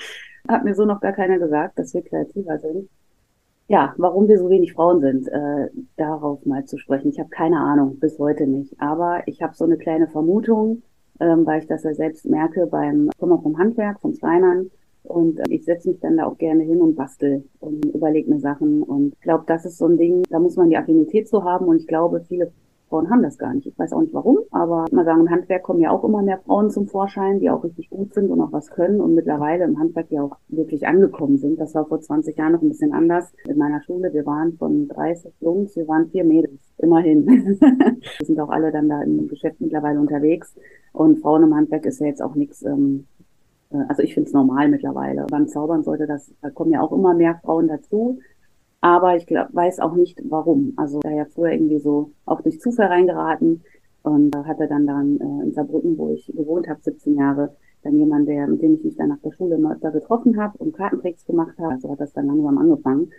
Hat 0.48 0.64
mir 0.64 0.74
so 0.74 0.84
noch 0.84 1.00
gar 1.00 1.12
keiner 1.12 1.38
gesagt, 1.38 1.78
dass 1.78 1.94
wir 1.94 2.02
kreativer 2.02 2.58
sind. 2.58 2.90
Ja, 3.66 3.94
warum 3.96 4.28
wir 4.28 4.38
so 4.38 4.50
wenig 4.50 4.74
Frauen 4.74 5.00
sind, 5.00 5.26
äh, 5.28 5.70
darauf 5.96 6.44
mal 6.44 6.66
zu 6.66 6.76
sprechen. 6.76 7.08
Ich 7.08 7.18
habe 7.18 7.30
keine 7.30 7.58
Ahnung, 7.60 7.98
bis 7.98 8.18
heute 8.18 8.46
nicht. 8.46 8.78
Aber 8.78 9.22
ich 9.26 9.40
habe 9.42 9.54
so 9.54 9.64
eine 9.64 9.78
kleine 9.78 10.06
Vermutung, 10.06 10.82
ähm, 11.18 11.46
weil 11.46 11.60
ich 11.60 11.66
das 11.66 11.82
ja 11.82 11.94
selbst 11.94 12.26
merke 12.26 12.66
beim, 12.66 13.08
ich 13.10 13.18
komme 13.18 13.40
vom 13.40 13.56
Handwerk, 13.56 14.00
vom 14.00 14.12
Schreinern. 14.12 14.70
Und 15.02 15.38
äh, 15.38 15.44
ich 15.48 15.64
setze 15.64 15.88
mich 15.88 16.00
dann 16.00 16.18
da 16.18 16.26
auch 16.26 16.36
gerne 16.36 16.62
hin 16.62 16.82
und 16.82 16.94
bastel 16.94 17.44
und 17.60 17.86
überlege 17.86 18.30
mir 18.30 18.40
Sachen. 18.40 18.82
Und 18.82 19.14
ich 19.14 19.20
glaube, 19.20 19.44
das 19.46 19.64
ist 19.64 19.78
so 19.78 19.86
ein 19.86 19.96
Ding, 19.96 20.24
da 20.28 20.38
muss 20.38 20.56
man 20.56 20.68
die 20.68 20.76
Affinität 20.76 21.26
zu 21.28 21.42
haben. 21.44 21.66
Und 21.66 21.76
ich 21.76 21.86
glaube, 21.86 22.20
viele 22.20 22.52
Frauen 22.94 23.10
haben 23.10 23.22
das 23.24 23.38
gar 23.38 23.52
nicht. 23.52 23.66
Ich 23.66 23.76
weiß 23.76 23.92
auch 23.92 24.02
nicht 24.02 24.14
warum, 24.14 24.38
aber 24.52 24.84
mal 24.92 25.04
sagen, 25.04 25.22
im 25.22 25.30
Handwerk 25.30 25.64
kommen 25.64 25.80
ja 25.80 25.90
auch 25.90 26.04
immer 26.04 26.22
mehr 26.22 26.38
Frauen 26.38 26.70
zum 26.70 26.86
Vorschein, 26.86 27.40
die 27.40 27.50
auch 27.50 27.64
richtig 27.64 27.90
gut 27.90 28.14
sind 28.14 28.30
und 28.30 28.40
auch 28.40 28.52
was 28.52 28.70
können 28.70 29.00
und 29.00 29.16
mittlerweile 29.16 29.64
im 29.64 29.80
Handwerk 29.80 30.12
ja 30.12 30.22
auch 30.22 30.36
wirklich 30.46 30.86
angekommen 30.86 31.38
sind. 31.38 31.58
Das 31.58 31.74
war 31.74 31.86
vor 31.86 32.00
20 32.00 32.36
Jahren 32.36 32.52
noch 32.52 32.62
ein 32.62 32.68
bisschen 32.68 32.92
anders. 32.92 33.32
In 33.48 33.58
meiner 33.58 33.82
Schule, 33.82 34.12
wir 34.12 34.24
waren 34.26 34.56
von 34.58 34.86
30 34.86 35.32
Jungs, 35.40 35.74
wir 35.74 35.88
waren 35.88 36.08
vier 36.10 36.22
Mädels, 36.22 36.60
immerhin. 36.78 37.26
wir 37.26 38.26
sind 38.26 38.38
auch 38.38 38.50
alle 38.50 38.70
dann 38.70 38.88
da 38.88 39.02
im 39.02 39.26
Geschäft 39.26 39.60
mittlerweile 39.60 39.98
unterwegs 39.98 40.54
und 40.92 41.18
Frauen 41.18 41.42
im 41.42 41.54
Handwerk 41.56 41.86
ist 41.86 41.98
ja 41.98 42.06
jetzt 42.06 42.22
auch 42.22 42.36
nichts 42.36 42.62
ähm, 42.62 43.06
äh, 43.70 43.78
also 43.88 44.02
ich 44.02 44.14
finde 44.14 44.28
es 44.28 44.34
normal 44.34 44.68
mittlerweile. 44.68 45.26
Beim 45.28 45.48
Zaubern 45.48 45.82
sollte 45.82 46.06
das, 46.06 46.32
da 46.40 46.50
kommen 46.50 46.70
ja 46.70 46.80
auch 46.80 46.92
immer 46.92 47.14
mehr 47.14 47.40
Frauen 47.42 47.66
dazu. 47.66 48.20
Aber 48.84 49.16
ich 49.16 49.26
glaub, 49.26 49.48
weiß 49.54 49.80
auch 49.80 49.94
nicht 49.94 50.20
warum. 50.28 50.74
Also 50.76 51.00
da 51.00 51.10
ja 51.10 51.24
früher 51.24 51.52
irgendwie 51.52 51.78
so 51.78 52.12
auch 52.26 52.42
durch 52.42 52.60
Zufall 52.60 52.88
reingeraten 52.88 53.62
und 54.02 54.36
äh, 54.36 54.44
hatte 54.44 54.68
dann 54.68 54.86
dann 54.86 55.18
äh, 55.18 55.46
in 55.46 55.54
Saarbrücken, 55.54 55.96
wo 55.96 56.10
ich 56.10 56.26
gewohnt 56.26 56.68
habe, 56.68 56.80
17 56.82 57.16
Jahre, 57.16 57.56
dann 57.82 57.98
jemand, 57.98 58.28
der, 58.28 58.46
mit 58.46 58.60
dem 58.60 58.74
ich 58.74 58.84
mich 58.84 58.96
dann 58.96 59.08
nach 59.08 59.20
der 59.24 59.32
Schule 59.32 59.54
immer 59.54 59.72
öfter 59.72 59.90
getroffen 59.90 60.38
habe 60.38 60.58
und 60.58 60.76
Kartentricks 60.76 61.24
gemacht 61.24 61.56
habe. 61.56 61.70
Also 61.70 61.90
hat 61.90 61.98
das 61.98 62.12
dann 62.12 62.26
langsam 62.26 62.58
angefangen 62.58 63.10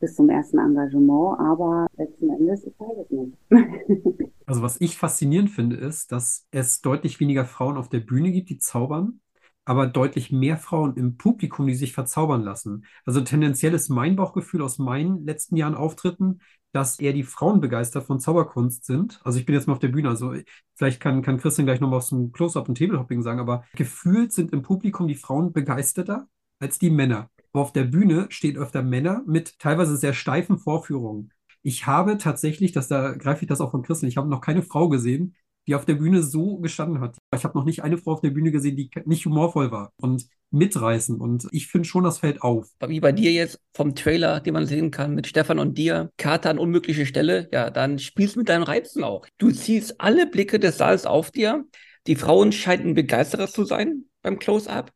bis 0.00 0.14
zum 0.14 0.30
ersten 0.30 0.58
Engagement, 0.58 1.38
aber 1.38 1.86
letzten 1.98 2.30
Endes, 2.30 2.64
ich 2.64 2.72
weiß 2.78 2.96
es 3.04 3.10
nicht. 3.10 3.36
also 4.46 4.62
was 4.62 4.80
ich 4.80 4.96
faszinierend 4.96 5.50
finde, 5.50 5.76
ist, 5.76 6.12
dass 6.12 6.46
es 6.50 6.80
deutlich 6.80 7.20
weniger 7.20 7.44
Frauen 7.44 7.76
auf 7.76 7.90
der 7.90 8.00
Bühne 8.00 8.32
gibt, 8.32 8.48
die 8.48 8.58
zaubern 8.58 9.20
aber 9.68 9.86
deutlich 9.86 10.32
mehr 10.32 10.56
Frauen 10.56 10.96
im 10.96 11.18
Publikum, 11.18 11.66
die 11.66 11.74
sich 11.74 11.92
verzaubern 11.92 12.42
lassen. 12.42 12.86
Also 13.04 13.20
tendenziell 13.20 13.74
ist 13.74 13.90
mein 13.90 14.16
Bauchgefühl 14.16 14.62
aus 14.62 14.78
meinen 14.78 15.26
letzten 15.26 15.56
Jahren 15.56 15.74
Auftritten, 15.74 16.40
dass 16.72 16.98
eher 16.98 17.12
die 17.12 17.22
Frauen 17.22 17.60
begeistert 17.60 18.06
von 18.06 18.18
Zauberkunst 18.18 18.86
sind. 18.86 19.20
Also 19.24 19.38
ich 19.38 19.44
bin 19.44 19.54
jetzt 19.54 19.66
mal 19.66 19.74
auf 19.74 19.78
der 19.78 19.88
Bühne, 19.88 20.08
also 20.08 20.34
vielleicht 20.74 21.00
kann, 21.00 21.20
kann 21.20 21.36
Christian 21.36 21.66
gleich 21.66 21.80
noch 21.80 21.90
mal 21.90 21.98
aus 21.98 22.08
dem 22.08 22.32
Close-Up 22.32 22.66
und 22.66 22.78
Tablehopping 22.78 23.20
sagen, 23.20 23.40
aber 23.40 23.62
gefühlt 23.74 24.32
sind 24.32 24.54
im 24.54 24.62
Publikum 24.62 25.06
die 25.06 25.14
Frauen 25.14 25.52
begeisterter 25.52 26.28
als 26.60 26.78
die 26.78 26.90
Männer. 26.90 27.28
Aber 27.52 27.60
auf 27.62 27.74
der 27.74 27.84
Bühne 27.84 28.26
stehen 28.30 28.56
öfter 28.56 28.82
Männer 28.82 29.22
mit 29.26 29.58
teilweise 29.58 29.98
sehr 29.98 30.14
steifen 30.14 30.56
Vorführungen. 30.56 31.30
Ich 31.62 31.86
habe 31.86 32.16
tatsächlich, 32.16 32.72
dass 32.72 32.88
da 32.88 33.12
greife 33.12 33.42
ich 33.42 33.48
das 33.48 33.60
auch 33.60 33.70
von 33.70 33.82
Christian, 33.82 34.08
ich 34.08 34.16
habe 34.16 34.30
noch 34.30 34.40
keine 34.40 34.62
Frau 34.62 34.88
gesehen, 34.88 35.34
die 35.68 35.74
auf 35.74 35.84
der 35.84 35.94
Bühne 35.94 36.22
so 36.22 36.56
gestanden 36.56 37.00
hat. 37.00 37.18
Ich 37.34 37.44
habe 37.44 37.56
noch 37.56 37.66
nicht 37.66 37.84
eine 37.84 37.98
Frau 37.98 38.12
auf 38.12 38.22
der 38.22 38.30
Bühne 38.30 38.50
gesehen, 38.50 38.74
die 38.74 38.90
nicht 39.04 39.26
humorvoll 39.26 39.70
war 39.70 39.92
und 40.00 40.26
mitreißen. 40.50 41.20
Und 41.20 41.46
ich 41.52 41.66
finde 41.66 41.86
schon, 41.86 42.04
das 42.04 42.20
fällt 42.20 42.40
auf. 42.40 42.70
Wie 42.86 43.00
bei 43.00 43.12
dir 43.12 43.30
jetzt 43.32 43.60
vom 43.74 43.94
Trailer, 43.94 44.40
den 44.40 44.54
man 44.54 44.64
sehen 44.64 44.90
kann 44.90 45.14
mit 45.14 45.26
Stefan 45.26 45.58
und 45.58 45.76
dir, 45.76 46.10
Karte 46.16 46.48
an 46.48 46.58
unmögliche 46.58 47.04
Stelle, 47.04 47.48
ja, 47.52 47.68
dann 47.70 47.98
spielst 47.98 48.34
du 48.34 48.40
mit 48.40 48.48
deinen 48.48 48.62
Reizen 48.62 49.04
auch. 49.04 49.26
Du 49.36 49.50
ziehst 49.50 50.00
alle 50.00 50.26
Blicke 50.26 50.58
des 50.58 50.78
Saals 50.78 51.04
auf 51.04 51.30
dir. 51.30 51.66
Die 52.06 52.16
Frauen 52.16 52.50
scheinen 52.52 52.94
begeistert 52.94 53.50
zu 53.50 53.64
sein 53.64 54.04
beim 54.22 54.38
Close-Up, 54.38 54.90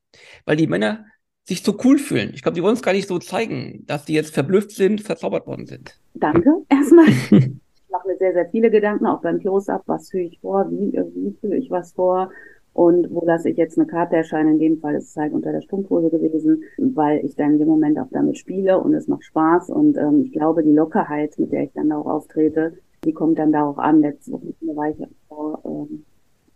weil 0.46 0.56
die 0.56 0.66
Männer 0.66 1.04
sich 1.44 1.62
so 1.62 1.78
cool 1.84 1.98
fühlen. 1.98 2.32
Ich 2.34 2.40
glaube, 2.40 2.54
die 2.54 2.62
wollen 2.62 2.76
es 2.76 2.82
gar 2.82 2.94
nicht 2.94 3.08
so 3.08 3.18
zeigen, 3.18 3.84
dass 3.86 4.06
die 4.06 4.14
jetzt 4.14 4.32
verblüfft 4.32 4.70
sind, 4.70 5.02
verzaubert 5.02 5.46
worden 5.46 5.66
sind. 5.66 5.98
Danke 6.14 6.50
erstmal. 6.70 7.08
mache 7.92 8.08
mir 8.08 8.16
sehr, 8.16 8.32
sehr 8.32 8.48
viele 8.48 8.70
Gedanken, 8.70 9.06
auch 9.06 9.20
beim 9.20 9.38
Close-Up, 9.38 9.82
was 9.86 10.10
führe 10.10 10.24
ich 10.24 10.40
vor, 10.40 10.70
wie, 10.70 10.92
wie 10.92 11.36
führe 11.40 11.56
ich 11.56 11.70
was 11.70 11.92
vor 11.92 12.30
und 12.72 13.10
wo 13.10 13.24
lasse 13.24 13.50
ich 13.50 13.56
jetzt 13.56 13.78
eine 13.78 13.86
Karte 13.86 14.16
erscheinen. 14.16 14.54
In 14.54 14.58
dem 14.58 14.78
Fall 14.78 14.94
ist 14.94 15.10
es 15.10 15.16
halt 15.16 15.32
unter 15.32 15.52
der 15.52 15.60
Strumpfhose 15.60 16.10
gewesen, 16.10 16.64
weil 16.78 17.24
ich 17.24 17.36
dann 17.36 17.58
dem 17.58 17.68
Moment 17.68 17.98
auch 17.98 18.08
damit 18.10 18.38
spiele 18.38 18.78
und 18.78 18.94
es 18.94 19.08
macht 19.08 19.24
Spaß 19.24 19.70
und 19.70 19.96
ähm, 19.96 20.22
ich 20.24 20.32
glaube, 20.32 20.62
die 20.62 20.72
Lockerheit, 20.72 21.38
mit 21.38 21.52
der 21.52 21.64
ich 21.64 21.72
dann 21.74 21.92
auch 21.92 22.06
auftrete, 22.06 22.74
die 23.04 23.12
kommt 23.12 23.38
dann 23.38 23.52
da 23.52 23.64
auch 23.64 23.78
an. 23.78 24.00
Letzte 24.00 24.32
Woche 24.32 24.54
war 24.62 24.88
ich 24.88 24.96
vor 25.28 25.60
ähm, 25.64 26.04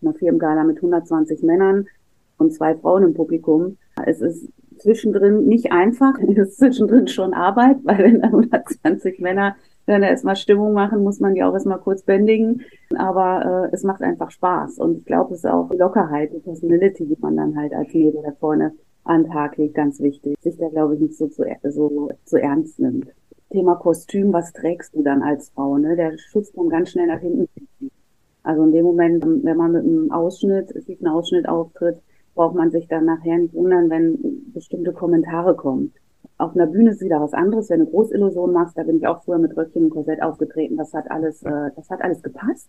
einer 0.02 0.14
Firmengala 0.14 0.64
mit 0.64 0.76
120 0.76 1.42
Männern 1.42 1.86
und 2.38 2.52
zwei 2.52 2.74
Frauen 2.76 3.02
im 3.02 3.14
Publikum. 3.14 3.76
Es 4.04 4.20
ist 4.20 4.48
zwischendrin 4.78 5.46
nicht 5.46 5.72
einfach, 5.72 6.18
es 6.36 6.38
ist 6.38 6.58
zwischendrin 6.58 7.08
schon 7.08 7.34
Arbeit, 7.34 7.78
weil 7.84 7.98
wenn 7.98 8.20
da 8.20 8.28
120 8.28 9.20
Männer 9.20 9.56
dann 9.86 10.02
erstmal 10.02 10.36
Stimmung 10.36 10.72
machen, 10.72 11.02
muss 11.02 11.20
man 11.20 11.34
die 11.34 11.42
auch 11.42 11.54
erstmal 11.54 11.78
kurz 11.78 12.02
bändigen. 12.02 12.62
Aber 12.96 13.68
äh, 13.70 13.74
es 13.74 13.84
macht 13.84 14.02
einfach 14.02 14.30
Spaß. 14.30 14.78
Und 14.78 14.98
ich 14.98 15.04
glaube, 15.04 15.34
es 15.34 15.40
ist 15.40 15.46
auch 15.46 15.70
Lockerheit, 15.72 16.32
die 16.32 16.40
Personality, 16.40 17.06
die 17.06 17.16
man 17.20 17.36
dann 17.36 17.56
halt 17.56 17.72
als 17.72 17.92
Mädel 17.94 18.22
da 18.22 18.32
vorne 18.32 18.72
an 19.04 19.26
Tag 19.26 19.56
legt, 19.56 19.74
ganz 19.74 20.00
wichtig. 20.00 20.36
Sich 20.40 20.56
da, 20.58 20.68
glaube 20.68 20.94
ich, 20.94 21.00
nicht 21.00 21.16
so 21.16 21.28
zu, 21.28 21.44
so 21.68 22.10
zu 22.24 22.40
ernst 22.40 22.80
nimmt. 22.80 23.06
Thema 23.50 23.76
Kostüm, 23.76 24.32
was 24.32 24.52
trägst 24.52 24.94
du 24.94 25.02
dann 25.02 25.22
als 25.22 25.50
Frau? 25.50 25.78
Ne? 25.78 25.94
Der 25.94 26.18
Schutz 26.18 26.52
kommt 26.52 26.70
ganz 26.70 26.90
schnell 26.90 27.06
nach 27.06 27.20
hinten. 27.20 27.48
Also 28.42 28.64
in 28.64 28.72
dem 28.72 28.84
Moment, 28.84 29.24
wenn 29.24 29.56
man 29.56 29.72
mit 29.72 29.84
einem 29.84 30.10
Ausschnitt, 30.10 30.70
es 30.72 30.86
sieht 30.86 31.00
ein 31.00 31.08
Ausschnitt 31.08 31.48
auftritt, 31.48 31.98
braucht 32.34 32.54
man 32.54 32.70
sich 32.70 32.86
dann 32.86 33.04
nachher 33.04 33.38
nicht 33.38 33.54
wundern, 33.54 33.88
wenn 33.90 34.52
bestimmte 34.52 34.92
Kommentare 34.92 35.54
kommen. 35.56 35.92
Auf 36.38 36.54
einer 36.54 36.66
Bühne 36.66 36.90
ist 36.90 37.00
wieder 37.00 37.20
was 37.20 37.32
anderes. 37.32 37.70
Wenn 37.70 37.80
du 37.80 37.86
Großillusion 37.86 38.52
machst, 38.52 38.76
da 38.76 38.82
bin 38.82 38.98
ich 38.98 39.06
auch 39.06 39.22
früher 39.24 39.38
mit 39.38 39.56
Röckchen 39.56 39.84
und 39.84 39.90
Korsett 39.90 40.22
aufgetreten. 40.22 40.76
Das 40.76 40.92
hat 40.92 41.10
alles, 41.10 41.42
äh, 41.42 41.70
das 41.74 41.88
hat 41.88 42.02
alles 42.02 42.22
gepasst. 42.22 42.68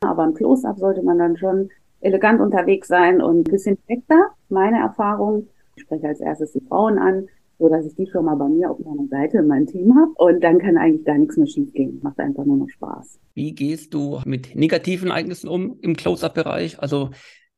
Aber 0.00 0.24
im 0.24 0.34
Close-Up 0.34 0.78
sollte 0.78 1.02
man 1.02 1.18
dann 1.18 1.36
schon 1.36 1.70
elegant 2.00 2.40
unterwegs 2.40 2.88
sein 2.88 3.22
und 3.22 3.40
ein 3.40 3.44
bisschen 3.44 3.78
direkter. 3.88 4.30
Meine 4.48 4.78
Erfahrung. 4.78 5.48
Ich 5.76 5.82
spreche 5.82 6.08
als 6.08 6.20
erstes 6.20 6.52
die 6.52 6.60
Frauen 6.60 6.98
an, 6.98 7.26
so 7.58 7.68
dass 7.68 7.86
ich 7.86 7.94
die 7.94 8.06
schon 8.06 8.26
mal 8.26 8.34
bei 8.34 8.48
mir 8.48 8.70
auf 8.70 8.78
meiner 8.80 9.08
Seite 9.08 9.38
in 9.38 9.46
meinem 9.46 9.66
Team 9.66 9.94
habe. 9.94 10.12
Und 10.16 10.44
dann 10.44 10.58
kann 10.58 10.76
eigentlich 10.76 11.04
gar 11.06 11.16
nichts 11.16 11.38
mehr 11.38 11.46
schief 11.46 11.72
gehen. 11.72 12.00
Macht 12.02 12.18
einfach 12.18 12.44
nur 12.44 12.58
noch 12.58 12.68
Spaß. 12.68 13.18
Wie 13.34 13.54
gehst 13.54 13.94
du 13.94 14.20
mit 14.26 14.54
negativen 14.54 15.08
Ereignissen 15.08 15.48
um 15.48 15.78
im 15.80 15.96
Close-Up-Bereich? 15.96 16.80
Also 16.80 17.10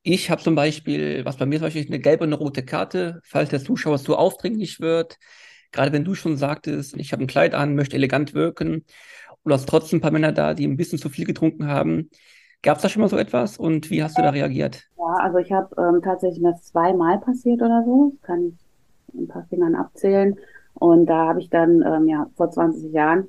ich 0.02 0.30
habe 0.30 0.40
zum 0.40 0.54
Beispiel, 0.54 1.24
was 1.24 1.36
bei 1.36 1.46
mir 1.46 1.58
zum 1.58 1.66
Beispiel 1.66 1.86
eine 1.86 1.98
gelbe 1.98 2.24
und 2.24 2.32
eine 2.32 2.40
rote 2.40 2.64
Karte, 2.64 3.20
falls 3.24 3.50
der 3.50 3.62
Zuschauer 3.62 3.98
zu 3.98 4.16
aufdringlich 4.16 4.80
wird. 4.80 5.18
Gerade 5.72 5.92
wenn 5.92 6.04
du 6.04 6.14
schon 6.14 6.36
sagtest, 6.36 6.96
ich 6.96 7.12
habe 7.12 7.24
ein 7.24 7.28
Kleid 7.28 7.54
an, 7.54 7.74
möchte 7.74 7.96
elegant 7.96 8.34
wirken 8.34 8.84
und 9.42 9.52
hast 9.52 9.68
trotzdem 9.68 9.98
ein 9.98 10.02
paar 10.02 10.10
Männer 10.10 10.32
da, 10.32 10.54
die 10.54 10.66
ein 10.66 10.76
bisschen 10.76 10.98
zu 10.98 11.08
viel 11.08 11.24
getrunken 11.24 11.66
haben. 11.66 12.10
Gab 12.62 12.76
es 12.76 12.82
da 12.82 12.88
schon 12.88 13.02
mal 13.02 13.08
so 13.08 13.16
etwas 13.16 13.56
und 13.56 13.90
wie 13.90 14.02
hast 14.02 14.18
du 14.18 14.22
da 14.22 14.30
reagiert? 14.30 14.88
Ja, 14.98 15.24
also 15.24 15.38
ich 15.38 15.52
habe 15.52 15.74
ähm, 15.78 16.02
tatsächlich 16.02 16.42
das 16.42 16.64
zweimal 16.64 17.18
passiert 17.20 17.62
oder 17.62 17.84
so. 17.84 18.12
Das 18.14 18.22
kann 18.22 18.48
ich 18.48 18.54
ein 19.20 19.28
paar 19.28 19.46
Fingern 19.48 19.74
abzählen. 19.74 20.36
Und 20.74 21.06
da 21.06 21.28
habe 21.28 21.40
ich 21.40 21.50
dann, 21.50 21.82
ähm, 21.82 22.08
ja, 22.08 22.28
vor 22.36 22.50
20 22.50 22.92
Jahren 22.92 23.28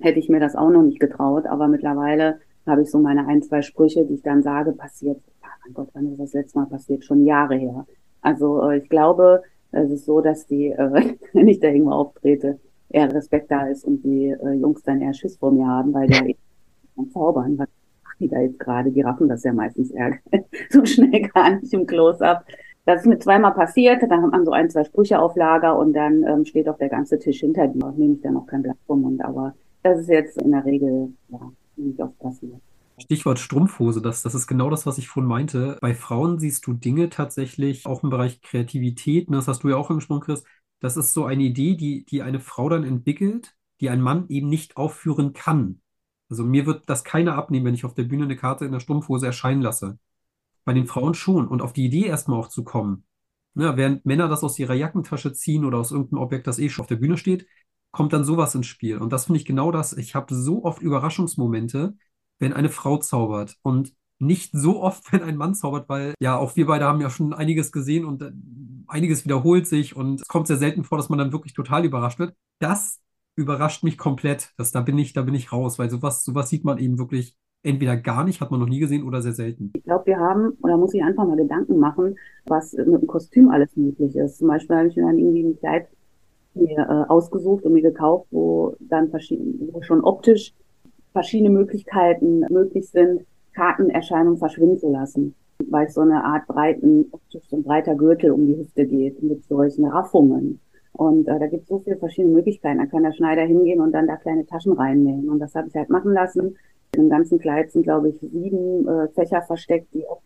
hätte 0.00 0.18
ich 0.18 0.28
mir 0.28 0.40
das 0.40 0.56
auch 0.56 0.70
noch 0.70 0.82
nicht 0.82 1.00
getraut, 1.00 1.46
aber 1.46 1.68
mittlerweile 1.68 2.40
habe 2.66 2.82
ich 2.82 2.90
so 2.90 2.98
meine 2.98 3.26
ein, 3.26 3.42
zwei 3.42 3.62
Sprüche, 3.62 4.04
die 4.04 4.14
ich 4.14 4.22
dann 4.22 4.42
sage, 4.42 4.72
passiert, 4.72 5.18
oh 5.42 5.46
mein 5.64 5.74
Gott, 5.74 5.88
wann 5.92 6.10
ist 6.12 6.20
das 6.20 6.32
letzte 6.32 6.58
Mal 6.58 6.66
passiert? 6.66 7.04
Schon 7.04 7.24
Jahre 7.24 7.56
her. 7.56 7.86
Also 8.22 8.70
äh, 8.70 8.78
ich 8.78 8.88
glaube, 8.88 9.42
es 9.74 9.90
ist 9.90 10.06
so, 10.06 10.20
dass 10.20 10.46
die, 10.46 10.68
äh, 10.68 11.14
wenn 11.32 11.48
ich 11.48 11.60
da 11.60 11.68
irgendwo 11.68 11.92
auftrete, 11.92 12.58
eher 12.88 13.12
Respekt 13.12 13.50
da 13.50 13.66
ist 13.66 13.84
und 13.84 14.02
die 14.04 14.28
äh, 14.28 14.52
Jungs 14.52 14.82
dann 14.82 15.00
eher 15.00 15.14
Schiss 15.14 15.36
vor 15.36 15.50
mir 15.50 15.66
haben, 15.66 15.92
weil 15.92 16.06
der 16.06 16.24
zaubern, 17.12 17.58
was 17.58 17.68
macht 18.04 18.20
die 18.20 18.28
da 18.28 18.40
jetzt 18.40 18.58
gerade? 18.58 18.90
Die 18.90 19.02
raffen 19.02 19.28
das 19.28 19.42
ja 19.42 19.52
meistens 19.52 19.90
eher 19.90 20.12
so 20.70 20.84
schnell 20.84 21.22
gar 21.34 21.56
nicht 21.56 21.72
im 21.72 21.86
Close-Up. 21.86 22.44
Das 22.86 23.00
ist 23.00 23.06
mir 23.06 23.18
zweimal 23.18 23.54
passiert, 23.54 24.02
dann 24.02 24.22
hat 24.22 24.30
man 24.30 24.44
so 24.44 24.52
ein, 24.52 24.68
zwei 24.68 24.84
Sprüche 24.84 25.18
auf 25.18 25.36
Lager 25.36 25.78
und 25.78 25.94
dann 25.94 26.22
ähm, 26.24 26.44
steht 26.44 26.68
auch 26.68 26.76
der 26.76 26.90
ganze 26.90 27.18
Tisch 27.18 27.40
hinter 27.40 27.66
dir. 27.66 27.92
Nehme 27.96 28.14
ich 28.14 28.20
dann 28.20 28.36
auch 28.36 28.46
kein 28.46 28.62
Blatt 28.62 28.76
vom 28.86 29.00
Mund, 29.00 29.24
aber 29.24 29.54
das 29.82 30.00
ist 30.00 30.08
jetzt 30.10 30.40
in 30.40 30.50
der 30.50 30.64
Regel 30.64 31.12
ja, 31.30 31.40
nicht 31.76 32.00
oft 32.00 32.18
passiert. 32.18 32.60
Stichwort 32.98 33.38
Strumpfhose, 33.38 34.00
das, 34.00 34.22
das 34.22 34.34
ist 34.34 34.46
genau 34.46 34.70
das, 34.70 34.86
was 34.86 34.98
ich 34.98 35.08
vorhin 35.08 35.28
meinte. 35.28 35.78
Bei 35.80 35.94
Frauen 35.94 36.38
siehst 36.38 36.66
du 36.66 36.74
Dinge 36.74 37.10
tatsächlich 37.10 37.86
auch 37.86 38.02
im 38.04 38.10
Bereich 38.10 38.40
Kreativität, 38.40 39.30
ne, 39.30 39.36
das 39.36 39.48
hast 39.48 39.64
du 39.64 39.68
ja 39.68 39.76
auch 39.76 39.90
angesprochen, 39.90 40.20
Chris. 40.22 40.44
Das 40.80 40.96
ist 40.96 41.12
so 41.14 41.24
eine 41.24 41.42
Idee, 41.42 41.76
die, 41.76 42.04
die 42.04 42.22
eine 42.22 42.40
Frau 42.40 42.68
dann 42.68 42.84
entwickelt, 42.84 43.56
die 43.80 43.90
ein 43.90 44.00
Mann 44.00 44.28
eben 44.28 44.48
nicht 44.48 44.76
aufführen 44.76 45.32
kann. 45.32 45.80
Also 46.28 46.44
mir 46.44 46.66
wird 46.66 46.88
das 46.88 47.04
keiner 47.04 47.36
abnehmen, 47.36 47.66
wenn 47.66 47.74
ich 47.74 47.84
auf 47.84 47.94
der 47.94 48.04
Bühne 48.04 48.24
eine 48.24 48.36
Karte 48.36 48.64
in 48.64 48.72
der 48.72 48.80
Strumpfhose 48.80 49.26
erscheinen 49.26 49.62
lasse. 49.62 49.98
Bei 50.64 50.72
den 50.72 50.86
Frauen 50.86 51.14
schon. 51.14 51.48
Und 51.48 51.62
auf 51.62 51.72
die 51.72 51.84
Idee 51.86 52.06
erstmal 52.06 52.38
auch 52.40 52.48
zu 52.48 52.64
kommen. 52.64 53.04
Ne, 53.54 53.76
während 53.76 54.04
Männer 54.04 54.28
das 54.28 54.42
aus 54.42 54.58
ihrer 54.58 54.74
Jackentasche 54.74 55.32
ziehen 55.32 55.64
oder 55.64 55.78
aus 55.78 55.92
irgendeinem 55.92 56.22
Objekt, 56.22 56.46
das 56.46 56.58
eh 56.58 56.68
schon 56.68 56.82
auf 56.82 56.88
der 56.88 56.96
Bühne 56.96 57.16
steht, 57.16 57.46
kommt 57.92 58.12
dann 58.12 58.24
sowas 58.24 58.54
ins 58.54 58.66
Spiel. 58.66 58.98
Und 58.98 59.12
das 59.12 59.26
finde 59.26 59.38
ich 59.38 59.46
genau 59.46 59.70
das. 59.70 59.92
Ich 59.92 60.14
habe 60.14 60.34
so 60.34 60.64
oft 60.64 60.82
Überraschungsmomente, 60.82 61.96
wenn 62.38 62.52
eine 62.52 62.68
Frau 62.68 62.98
zaubert 62.98 63.56
und 63.62 63.92
nicht 64.18 64.52
so 64.52 64.82
oft, 64.82 65.04
wenn 65.12 65.22
ein 65.22 65.36
Mann 65.36 65.54
zaubert, 65.54 65.88
weil 65.88 66.14
ja, 66.20 66.36
auch 66.36 66.56
wir 66.56 66.66
beide 66.66 66.84
haben 66.84 67.00
ja 67.00 67.10
schon 67.10 67.32
einiges 67.32 67.72
gesehen 67.72 68.04
und 68.04 68.22
äh, 68.22 68.32
einiges 68.86 69.24
wiederholt 69.24 69.66
sich 69.66 69.96
und 69.96 70.20
es 70.20 70.28
kommt 70.28 70.46
sehr 70.46 70.56
selten 70.56 70.84
vor, 70.84 70.98
dass 70.98 71.08
man 71.08 71.18
dann 71.18 71.32
wirklich 71.32 71.54
total 71.54 71.84
überrascht 71.84 72.18
wird. 72.18 72.34
Das 72.60 73.00
überrascht 73.36 73.82
mich 73.82 73.98
komplett. 73.98 74.52
Das, 74.56 74.70
da 74.70 74.80
bin 74.80 74.98
ich, 74.98 75.12
da 75.12 75.22
bin 75.22 75.34
ich 75.34 75.52
raus, 75.52 75.78
weil 75.78 75.90
sowas, 75.90 76.24
sowas 76.24 76.48
sieht 76.48 76.64
man 76.64 76.78
eben 76.78 76.98
wirklich 76.98 77.36
entweder 77.64 77.96
gar 77.96 78.24
nicht, 78.24 78.40
hat 78.40 78.50
man 78.50 78.60
noch 78.60 78.68
nie 78.68 78.78
gesehen 78.78 79.04
oder 79.04 79.22
sehr 79.22 79.32
selten. 79.32 79.72
Ich 79.74 79.84
glaube, 79.84 80.06
wir 80.06 80.18
haben, 80.18 80.50
oder 80.62 80.76
muss 80.76 80.94
ich 80.94 81.02
einfach 81.02 81.26
mal 81.26 81.36
Gedanken 81.36 81.78
machen, 81.78 82.16
was 82.46 82.74
mit 82.74 82.86
dem 82.86 83.06
Kostüm 83.06 83.48
alles 83.48 83.74
möglich 83.74 84.14
ist. 84.14 84.38
Zum 84.38 84.48
Beispiel 84.48 84.76
habe 84.76 84.88
ich 84.88 84.96
mir 84.96 85.02
dann 85.02 85.18
irgendwie 85.18 85.44
ein 85.44 85.58
Kleid 85.58 85.88
mir 86.54 86.78
äh, 86.78 87.10
ausgesucht 87.10 87.64
und 87.64 87.72
mir 87.72 87.82
gekauft, 87.82 88.28
wo 88.30 88.76
dann 88.78 89.10
verschiedene, 89.10 89.54
wo 89.72 89.82
schon 89.82 90.02
optisch 90.02 90.54
verschiedene 91.14 91.50
Möglichkeiten 91.50 92.40
möglich 92.50 92.90
sind, 92.90 93.24
Kartenerscheinungen 93.54 94.36
verschwinden 94.36 94.78
zu 94.78 94.90
lassen, 94.90 95.34
weil 95.70 95.86
es 95.86 95.94
so 95.94 96.02
eine 96.02 96.24
Art 96.24 96.46
breiten, 96.48 97.10
so 97.30 97.56
ein 97.56 97.62
breiter 97.62 97.94
Gürtel 97.94 98.32
um 98.32 98.46
die 98.46 98.58
Hüfte 98.58 98.84
geht 98.84 99.22
mit 99.22 99.44
solchen 99.44 99.86
Raffungen. 99.86 100.60
Und 100.92 101.26
äh, 101.28 101.38
da 101.38 101.46
gibt 101.46 101.62
es 101.62 101.68
so 101.68 101.78
viele 101.78 101.96
verschiedene 101.96 102.34
Möglichkeiten. 102.34 102.78
Da 102.78 102.86
kann 102.86 103.04
der 103.04 103.12
Schneider 103.12 103.42
hingehen 103.42 103.80
und 103.80 103.92
dann 103.92 104.06
da 104.06 104.16
kleine 104.16 104.44
Taschen 104.46 104.72
reinnehmen. 104.72 105.28
Und 105.28 105.38
das 105.38 105.54
habe 105.54 105.68
ich 105.68 105.74
halt 105.74 105.88
machen 105.88 106.12
lassen. 106.12 106.56
In 106.94 107.02
dem 107.02 107.10
ganzen 107.10 107.38
Kleid 107.38 107.72
sind, 107.72 107.84
glaube 107.84 108.10
ich, 108.10 108.20
sieben 108.20 108.86
äh, 108.86 109.08
Fächer 109.08 109.42
versteckt, 109.42 109.92
die 109.94 110.06
auch, 110.06 110.20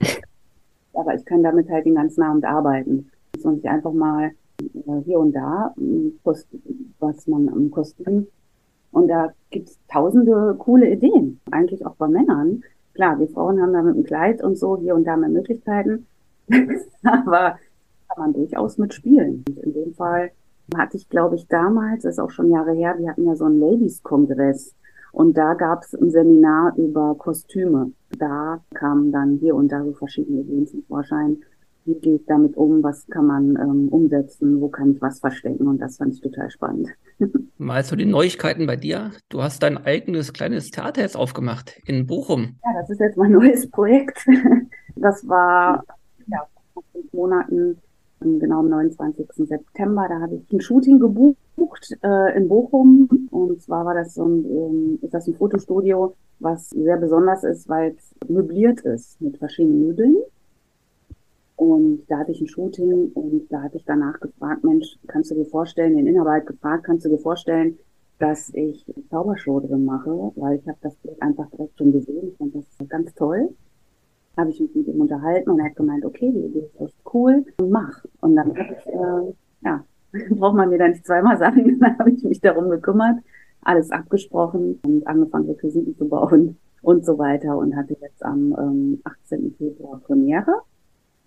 aber 0.94 1.14
ich 1.14 1.24
kann 1.24 1.42
damit 1.42 1.70
halt 1.70 1.86
den 1.86 1.94
ganzen 1.94 2.22
Abend 2.22 2.44
arbeiten. 2.44 3.10
Und 3.42 3.58
ich 3.58 3.68
einfach 3.68 3.92
mal 3.92 4.32
äh, 4.60 5.02
hier 5.04 5.20
und 5.20 5.32
da, 5.32 5.74
was 6.98 7.26
man 7.26 7.48
am 7.48 7.70
Kostüm 7.70 8.26
und 8.98 9.08
da 9.08 9.32
gibt's 9.50 9.78
tausende 9.90 10.56
coole 10.58 10.90
Ideen, 10.90 11.40
eigentlich 11.50 11.86
auch 11.86 11.94
bei 11.96 12.08
Männern. 12.08 12.62
Klar, 12.94 13.18
wir 13.18 13.28
Frauen 13.28 13.60
haben 13.62 13.72
da 13.72 13.82
mit 13.82 13.96
dem 13.96 14.04
Kleid 14.04 14.42
und 14.42 14.56
so 14.56 14.76
hier 14.76 14.94
und 14.94 15.04
da 15.04 15.16
mehr 15.16 15.28
Möglichkeiten, 15.28 16.06
aber 17.04 17.58
kann 18.08 18.18
man 18.18 18.32
durchaus 18.32 18.76
mitspielen. 18.78 19.44
Und 19.48 19.58
in 19.58 19.72
dem 19.72 19.94
Fall 19.94 20.30
hatte 20.76 20.96
ich, 20.96 21.08
glaube 21.08 21.36
ich, 21.36 21.46
damals, 21.46 22.04
ist 22.04 22.18
auch 22.18 22.30
schon 22.30 22.50
Jahre 22.50 22.72
her, 22.72 22.96
wir 22.98 23.10
hatten 23.10 23.26
ja 23.26 23.36
so 23.36 23.44
einen 23.44 23.60
Ladies-Kongress 23.60 24.74
und 25.12 25.38
da 25.38 25.54
gab 25.54 25.82
es 25.82 25.94
ein 25.94 26.10
Seminar 26.10 26.76
über 26.76 27.14
Kostüme. 27.16 27.92
Da 28.18 28.60
kamen 28.74 29.12
dann 29.12 29.38
hier 29.40 29.54
und 29.54 29.70
da 29.70 29.84
so 29.84 29.92
verschiedene 29.92 30.40
Ideen 30.40 30.66
zum 30.66 30.82
Vorschein 30.84 31.38
wie 31.88 31.98
gehe 32.00 32.14
ich 32.16 32.26
damit 32.26 32.56
um, 32.56 32.82
was 32.82 33.06
kann 33.08 33.26
man 33.26 33.56
ähm, 33.56 33.88
umsetzen, 33.88 34.60
wo 34.60 34.68
kann 34.68 34.92
ich 34.92 35.00
was 35.00 35.20
verstecken 35.20 35.66
und 35.66 35.78
das 35.78 35.96
fand 35.96 36.14
ich 36.14 36.20
total 36.20 36.50
spannend. 36.50 36.88
Mal 37.58 37.84
zu 37.84 37.96
den 37.96 38.10
Neuigkeiten 38.10 38.66
bei 38.66 38.76
dir. 38.76 39.10
Du 39.30 39.42
hast 39.42 39.62
dein 39.62 39.78
eigenes 39.78 40.32
kleines 40.32 40.70
Theater 40.70 41.00
jetzt 41.00 41.16
aufgemacht 41.16 41.80
in 41.86 42.06
Bochum. 42.06 42.56
Ja, 42.64 42.80
das 42.80 42.90
ist 42.90 43.00
jetzt 43.00 43.16
mein 43.16 43.32
neues 43.32 43.68
Projekt. 43.70 44.26
Das 44.96 45.26
war 45.26 45.84
ja, 46.26 46.46
vor 46.74 46.84
fünf 46.92 47.12
Monaten, 47.12 47.78
genau 48.20 48.60
am 48.60 48.68
29. 48.68 49.26
September, 49.48 50.06
da 50.08 50.20
habe 50.20 50.36
ich 50.36 50.52
ein 50.52 50.60
Shooting 50.60 50.98
gebucht 50.98 51.96
äh, 52.02 52.36
in 52.36 52.48
Bochum 52.48 53.28
und 53.30 53.62
zwar 53.62 53.84
war 53.86 53.94
das 53.94 54.14
so 54.14 54.24
ein, 54.24 54.44
ähm, 54.44 54.98
ist 55.00 55.14
das 55.14 55.26
ein 55.26 55.34
Fotostudio, 55.34 56.14
was 56.40 56.68
sehr 56.70 56.96
besonders 56.96 57.44
ist, 57.44 57.68
weil 57.68 57.94
es 57.96 58.14
möbliert 58.28 58.80
ist 58.80 59.20
mit 59.20 59.38
verschiedenen 59.38 59.86
Möbeln 59.86 60.16
und 61.58 62.04
da 62.06 62.18
hatte 62.18 62.30
ich 62.30 62.40
ein 62.40 62.46
Shooting 62.46 63.10
und 63.14 63.48
da 63.50 63.62
hatte 63.62 63.78
ich 63.78 63.84
danach 63.84 64.20
gefragt, 64.20 64.62
Mensch, 64.62 64.96
kannst 65.08 65.32
du 65.32 65.34
dir 65.34 65.44
vorstellen, 65.44 65.96
den 65.96 66.06
Inhaber 66.06 66.30
halt 66.30 66.46
gefragt, 66.46 66.84
kannst 66.84 67.04
du 67.04 67.08
dir 67.08 67.18
vorstellen, 67.18 67.76
dass 68.20 68.54
ich 68.54 68.86
Zaubershow 69.10 69.58
drin 69.58 69.84
mache, 69.84 70.32
weil 70.36 70.58
ich 70.58 70.68
habe 70.68 70.78
das 70.82 70.94
Bild 70.94 71.20
einfach 71.20 71.50
direkt 71.50 71.76
schon 71.76 71.90
gesehen. 71.90 72.28
Ich 72.28 72.36
fand 72.36 72.54
das 72.54 72.88
ganz 72.88 73.12
toll. 73.14 73.48
Habe 74.36 74.50
ich 74.50 74.60
mich 74.60 74.72
mit 74.72 74.86
ihm 74.86 75.00
unterhalten 75.00 75.50
und 75.50 75.58
er 75.58 75.64
hat 75.64 75.74
gemeint, 75.74 76.04
okay, 76.04 76.30
die 76.30 76.46
Idee 76.46 76.60
ist 76.60 76.80
echt 76.80 76.96
cool, 77.12 77.44
mach. 77.60 78.04
Und 78.20 78.36
dann 78.36 78.50
habe 78.50 78.76
ich, 78.78 78.86
äh, 78.86 79.34
ja, 79.62 79.84
braucht 80.36 80.54
man 80.54 80.68
mir 80.68 80.78
da 80.78 80.86
nicht 80.86 81.04
zweimal 81.04 81.38
sagen, 81.38 81.76
dann 81.80 81.98
habe 81.98 82.12
ich 82.12 82.22
mich 82.22 82.40
darum 82.40 82.70
gekümmert, 82.70 83.18
alles 83.62 83.90
abgesprochen 83.90 84.78
und 84.84 85.04
angefangen, 85.08 85.50
Requisiten 85.50 85.96
zu 85.96 86.06
bauen 86.06 86.56
und 86.82 87.04
so 87.04 87.18
weiter 87.18 87.58
und 87.58 87.74
hatte 87.74 87.96
jetzt 88.00 88.24
am 88.24 88.54
ähm, 88.56 89.00
18. 89.02 89.56
Februar 89.58 89.98
Premiere. 90.06 90.62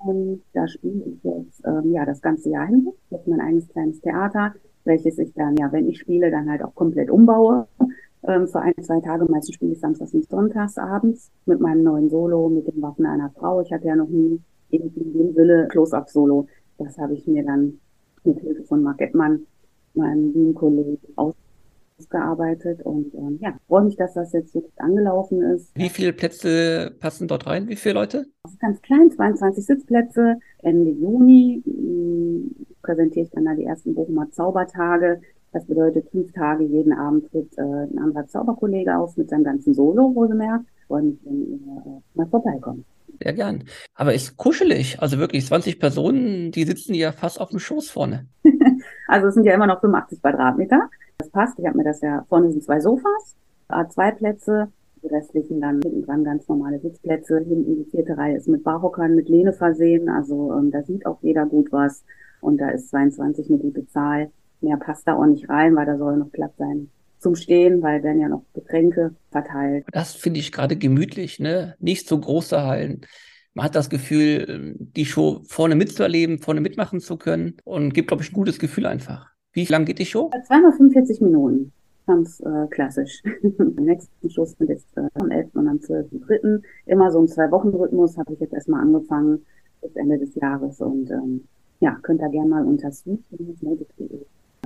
Und 0.03 0.41
da 0.53 0.67
spiele 0.67 1.03
ich 1.05 1.23
jetzt 1.23 1.61
ähm, 1.65 1.91
ja 1.91 2.05
das 2.05 2.21
ganze 2.21 2.49
Jahr 2.49 2.67
hin. 2.67 2.87
Jetzt 3.09 3.27
mein 3.27 3.41
eigenes 3.41 3.67
kleines 3.69 4.01
Theater, 4.01 4.53
welches 4.83 5.17
ich 5.17 5.33
dann, 5.33 5.55
ja, 5.57 5.71
wenn 5.71 5.87
ich 5.87 5.99
spiele, 5.99 6.31
dann 6.31 6.49
halt 6.49 6.63
auch 6.63 6.73
komplett 6.75 7.09
umbaue. 7.09 7.67
Ähm, 8.27 8.47
für 8.47 8.61
ein, 8.61 8.73
zwei 8.81 8.99
Tage, 8.99 9.25
meistens 9.25 9.55
spiele 9.55 9.73
ich 9.73 9.79
samstags 9.79 10.13
und 10.13 10.29
sonntags 10.29 10.77
abends 10.77 11.31
mit 11.45 11.59
meinem 11.59 11.83
neuen 11.83 12.09
Solo, 12.09 12.49
mit 12.49 12.67
den 12.67 12.81
Waffen 12.81 13.05
einer 13.05 13.31
Frau. 13.31 13.61
Ich 13.61 13.71
hatte 13.71 13.87
ja 13.87 13.95
noch 13.95 14.09
nie 14.09 14.39
irgendwie 14.69 15.11
dem 15.11 15.33
Sinne 15.33 15.67
Close-Up-Solo. 15.69 16.47
Das 16.77 16.97
habe 16.97 17.13
ich 17.13 17.27
mir 17.27 17.43
dann 17.43 17.79
mit 18.23 18.39
Hilfe 18.39 18.63
von 18.63 18.83
Mark 18.83 19.01
Edmann, 19.01 19.45
meinem 19.93 20.33
lieben 20.33 20.53
Kollegen, 20.53 20.99
aus 21.15 21.35
gearbeitet 22.09 22.81
und 22.83 23.13
ähm, 23.13 23.37
ja, 23.41 23.55
freue 23.67 23.83
mich, 23.83 23.95
dass 23.95 24.13
das 24.13 24.33
jetzt 24.33 24.53
so 24.53 24.61
gut 24.61 24.71
angelaufen 24.77 25.41
ist. 25.41 25.71
Wie 25.75 25.89
viele 25.89 26.13
Plätze 26.13 26.95
passen 26.99 27.27
dort 27.27 27.47
rein? 27.47 27.67
Wie 27.67 27.75
viele 27.75 27.95
Leute? 27.95 28.25
Ganz 28.61 28.81
klein, 28.83 29.09
22 29.09 29.65
Sitzplätze. 29.65 30.37
Ende 30.59 30.91
Juni 30.91 31.63
mh, 31.65 31.73
mm, 31.73 32.65
präsentiere 32.83 33.25
ich 33.25 33.31
dann 33.31 33.45
da 33.45 33.55
die 33.55 33.65
ersten 33.65 33.95
Bochumer 33.95 34.29
Zaubertage. 34.29 35.21
Das 35.51 35.65
bedeutet, 35.65 36.09
fünf 36.11 36.31
Tage 36.31 36.63
jeden 36.63 36.93
Abend 36.93 37.29
tritt 37.31 37.57
äh, 37.57 37.61
ein 37.61 37.97
anderer 37.97 38.27
Zauberkollege 38.27 38.95
auf 38.95 39.17
mit 39.17 39.29
seinem 39.29 39.43
ganzen 39.43 39.73
Solo, 39.73 40.13
wohlgemerkt. 40.15 40.65
Mich, 40.89 41.17
wenn 41.23 41.41
ihr 41.47 41.55
äh, 41.55 42.01
mal 42.13 42.27
vorbeikommt. 42.27 42.85
Sehr 43.21 43.33
gern. 43.33 43.63
Aber 43.95 44.13
ist 44.13 44.37
kuschelig. 44.37 45.01
Also 45.01 45.17
wirklich 45.17 45.45
20 45.45 45.79
Personen, 45.79 46.51
die 46.51 46.63
sitzen 46.63 46.93
ja 46.93 47.11
fast 47.11 47.39
auf 47.39 47.49
dem 47.49 47.59
Schoß 47.59 47.89
vorne. 47.89 48.27
also 49.07 49.27
es 49.27 49.33
sind 49.33 49.45
ja 49.45 49.53
immer 49.53 49.67
noch 49.67 49.81
85 49.81 50.21
Quadratmeter. 50.21 50.89
Das 51.17 51.29
passt. 51.29 51.57
Ich 51.59 51.65
habe 51.65 51.77
mir 51.77 51.83
das 51.83 52.01
ja, 52.01 52.25
vorne 52.29 52.51
sind 52.51 52.63
zwei 52.63 52.79
Sofas, 52.79 53.35
zwei 53.89 54.11
Plätze, 54.11 54.71
die 55.03 55.07
restlichen 55.07 55.61
dann 55.61 55.81
hinten 55.81 56.03
dran 56.03 56.23
ganz 56.23 56.47
normale 56.47 56.79
Sitzplätze. 56.79 57.39
Hinten 57.39 57.75
die 57.77 57.89
vierte 57.89 58.17
Reihe 58.17 58.37
ist 58.37 58.47
mit 58.47 58.63
Barhockern, 58.63 59.15
mit 59.15 59.29
Lehne 59.29 59.53
versehen. 59.53 60.09
Also 60.09 60.53
ähm, 60.53 60.71
da 60.71 60.83
sieht 60.83 61.05
auch 61.05 61.19
jeder 61.21 61.45
gut 61.45 61.71
was. 61.71 62.03
Und 62.39 62.59
da 62.59 62.69
ist 62.69 62.89
22 62.89 63.49
eine 63.49 63.59
gute 63.59 63.85
Zahl. 63.87 64.31
Mehr 64.61 64.77
passt 64.77 65.07
da 65.07 65.15
auch 65.15 65.25
nicht 65.25 65.49
rein, 65.49 65.75
weil 65.75 65.85
da 65.85 65.97
soll 65.97 66.17
noch 66.17 66.31
Platz 66.31 66.55
sein 66.57 66.89
zum 67.21 67.35
Stehen, 67.35 67.81
weil 67.81 68.03
werden 68.03 68.19
ja 68.19 68.27
noch 68.27 68.43
Getränke 68.53 69.15
verteilt. 69.29 69.85
Das 69.91 70.13
finde 70.13 70.39
ich 70.39 70.51
gerade 70.51 70.75
gemütlich, 70.75 71.39
ne? 71.39 71.75
Nicht 71.79 72.07
so 72.07 72.19
große 72.19 72.63
Hallen. 72.63 73.01
Man 73.53 73.65
hat 73.65 73.75
das 73.75 73.89
Gefühl, 73.89 74.45
ähm, 74.49 74.75
die 74.77 75.05
Show 75.05 75.41
vorne 75.47 75.75
mitzuerleben, 75.75 76.39
vorne 76.39 76.61
mitmachen 76.61 76.99
zu 76.99 77.17
können 77.17 77.57
und 77.63 77.93
gibt, 77.93 78.07
glaube 78.07 78.23
ich, 78.23 78.31
ein 78.31 78.35
gutes 78.35 78.59
Gefühl 78.59 78.85
einfach. 78.85 79.29
Wie 79.53 79.65
lang 79.65 79.85
geht 79.85 79.99
die 79.99 80.05
Show? 80.05 80.31
Zweimal 80.47 80.71
45 80.71 81.21
Minuten. 81.21 81.73
Ganz 82.07 82.39
äh, 82.41 82.67
klassisch. 82.69 83.21
Am 83.59 83.75
nächsten 83.75 84.29
Schluss 84.29 84.51
sind 84.57 84.69
jetzt 84.69 84.97
äh, 84.97 85.07
am 85.13 85.29
11. 85.29 85.55
und 85.55 85.67
am 85.67 85.77
12.3. 85.77 86.61
Immer 86.87 87.11
so 87.11 87.21
ein 87.21 87.27
Zwei-Wochen-Rhythmus 87.27 88.17
habe 88.17 88.33
ich 88.33 88.39
jetzt 88.39 88.53
erstmal 88.53 88.81
angefangen 88.81 89.45
bis 89.81 89.95
Ende 89.95 90.17
des 90.17 90.35
Jahres 90.35 90.81
und 90.81 91.09
ähm, 91.11 91.47
ja, 91.79 91.97
könnt 92.01 92.21
ihr 92.21 92.29
gerne 92.29 92.49
mal 92.49 92.65
unter 92.65 92.91
sweet 92.91 93.23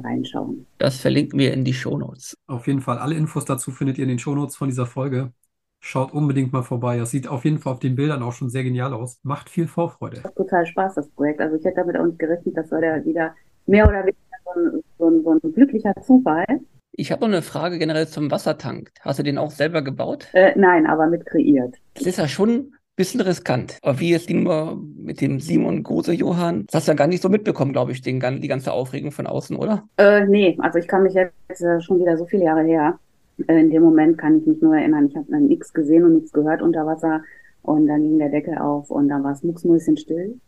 reinschauen. 0.04 0.66
Das 0.78 0.98
verlinken 0.98 1.40
wir 1.40 1.54
in 1.54 1.64
die 1.64 1.74
Shownotes. 1.74 2.38
Auf 2.48 2.68
jeden 2.68 2.82
Fall. 2.82 2.98
Alle 2.98 3.16
Infos 3.16 3.46
dazu 3.46 3.72
findet 3.72 3.98
ihr 3.98 4.04
in 4.04 4.10
den 4.10 4.20
Shownotes 4.20 4.56
von 4.56 4.68
dieser 4.68 4.86
Folge. 4.86 5.32
Schaut 5.80 6.14
unbedingt 6.14 6.52
mal 6.52 6.64
vorbei. 6.64 6.98
Das 6.98 7.12
sieht 7.12 7.28
auf 7.28 7.46
jeden 7.46 7.60
Fall 7.60 7.74
auf 7.74 7.80
den 7.80 7.96
Bildern 7.96 8.24
auch 8.24 8.34
schon 8.34 8.50
sehr 8.50 8.64
genial 8.64 8.94
aus. 8.94 9.20
Macht 9.24 9.50
viel 9.50 9.68
Vorfreude. 9.68 10.22
Das 10.24 10.34
total 10.34 10.66
Spaß, 10.66 10.96
das 10.96 11.10
Projekt. 11.10 11.40
Also 11.40 11.58
ich 11.58 11.64
hätte 11.64 11.78
damit 11.78 11.98
auch 11.98 12.06
nicht 12.06 12.20
gerechnet, 12.20 12.58
das 12.58 12.72
war 12.72 12.84
ja 12.84 13.06
wieder 13.06 13.36
mehr 13.68 13.88
oder 13.88 14.00
weniger 14.00 14.18
so 14.44 14.60
ein, 14.60 14.82
so 14.98 15.08
ein, 15.08 15.24
so 15.24 15.48
ein 15.48 15.54
glücklicher 15.54 15.94
Zufall. 16.02 16.46
Ich 16.98 17.12
habe 17.12 17.22
noch 17.22 17.28
eine 17.28 17.42
Frage 17.42 17.78
generell 17.78 18.08
zum 18.08 18.32
Wassertank. 18.32 18.92
Hast 19.02 19.20
du 19.20 19.24
den 19.24 19.38
auch 19.38 19.52
selber 19.52 19.82
gebaut? 19.82 20.28
Äh, 20.34 20.54
nein, 20.56 20.88
aber 20.88 21.08
mit 21.08 21.26
kreiert. 21.26 21.76
Das 21.94 22.06
ist 22.06 22.18
ja 22.18 22.28
schon 22.28 22.50
ein 22.50 22.74
bisschen 22.96 23.20
riskant. 23.20 23.78
Aber 23.82 24.00
wie 24.00 24.12
jetzt 24.12 24.30
Nummer 24.30 24.80
mit 24.98 25.20
dem 25.20 25.42
Simon 25.42 25.84
Große 25.84 26.14
Johann, 26.14 26.66
das 26.68 26.76
hast 26.76 26.88
du 26.88 26.92
ja 26.92 26.96
gar 26.96 27.08
nicht 27.08 27.22
so 27.22 27.28
mitbekommen, 27.28 27.74
glaube 27.74 27.92
ich, 27.92 28.02
den, 28.02 28.22
die 28.42 28.48
ganze 28.48 28.72
Aufregung 28.72 29.12
von 29.12 29.28
außen, 29.28 29.58
oder? 29.58 29.84
Äh, 29.98 30.26
nee, 30.26 30.58
also 30.62 30.80
ich 30.80 30.88
kann 30.88 31.04
mich 31.04 31.14
jetzt 31.14 31.62
äh, 31.62 31.82
schon 31.82 32.00
wieder 32.00 32.18
so 32.18 32.26
viele 32.26 32.46
Jahre 32.46 32.64
her. 32.64 32.98
Äh, 33.48 33.60
in 33.60 33.72
dem 33.72 33.84
Moment 33.84 34.18
kann 34.18 34.40
ich 34.40 34.46
mich 34.46 34.62
nur 34.62 34.78
erinnern, 34.78 35.08
ich 35.08 35.16
habe 35.18 35.42
nichts 35.42 35.74
gesehen 35.74 36.06
und 36.06 36.16
nichts 36.16 36.32
gehört 36.32 36.62
unter 36.62 36.86
Wasser. 36.86 37.22
Und 37.66 37.88
dann 37.88 38.04
ging 38.04 38.20
der 38.20 38.30
Deckel 38.30 38.60
auf 38.60 38.92
und 38.92 39.08
dann 39.08 39.24
war 39.24 39.32
es 39.32 39.42
mucksmäuschenstill. 39.42 40.40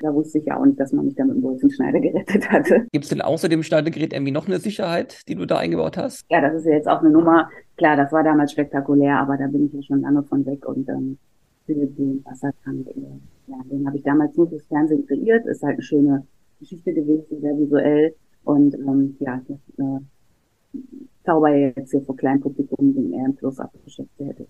da 0.00 0.14
wusste 0.14 0.38
ich 0.38 0.44
ja 0.44 0.60
auch 0.60 0.64
nicht, 0.64 0.78
dass 0.78 0.92
man 0.92 1.06
mich 1.06 1.16
da 1.16 1.24
mit 1.24 1.34
dem 1.34 1.42
Bolzenschneider 1.42 1.98
gerettet 1.98 2.48
hatte. 2.52 2.86
Gibt 2.92 3.02
es 3.04 3.08
denn 3.08 3.20
außer 3.20 3.48
dem 3.48 3.64
Schneidegerät 3.64 4.12
irgendwie 4.12 4.30
noch 4.30 4.46
eine 4.46 4.60
Sicherheit, 4.60 5.28
die 5.28 5.34
du 5.34 5.44
da 5.44 5.58
eingebaut 5.58 5.96
hast? 5.96 6.24
Ja, 6.30 6.40
das 6.40 6.54
ist 6.54 6.66
ja 6.66 6.74
jetzt 6.74 6.88
auch 6.88 7.00
eine 7.00 7.10
Nummer. 7.10 7.50
Klar, 7.76 7.96
das 7.96 8.12
war 8.12 8.22
damals 8.22 8.52
spektakulär, 8.52 9.18
aber 9.18 9.36
da 9.36 9.48
bin 9.48 9.66
ich 9.66 9.72
ja 9.72 9.82
schon 9.82 10.02
lange 10.02 10.22
von 10.22 10.46
weg 10.46 10.64
und 10.64 10.88
ähm, 10.88 11.18
für 11.66 11.74
den 11.74 12.24
Wassertank, 12.24 12.86
äh, 12.86 13.00
ja, 13.48 13.56
den 13.64 13.84
habe 13.84 13.96
ich 13.96 14.04
damals 14.04 14.36
nur 14.36 14.48
fürs 14.48 14.64
Fernsehen 14.66 15.04
kreiert. 15.04 15.44
Ist 15.46 15.64
halt 15.64 15.74
eine 15.74 15.82
schöne 15.82 16.26
Geschichte 16.60 16.92
gewesen, 16.92 17.40
sehr 17.40 17.58
visuell 17.58 18.14
und 18.44 18.74
ähm, 18.74 19.16
ja, 19.18 19.40
das 19.48 19.58
äh, 19.78 20.78
zauber 21.24 21.54
jetzt 21.56 21.90
hier 21.90 22.02
vor 22.02 22.16
kleinem 22.16 22.40
Publikum, 22.40 22.94
den 22.94 23.12
er 23.14 23.26
im 23.26 23.34
Plus-Up 23.34 23.72
beschäftigt 23.84 24.28
hätte. 24.28 24.46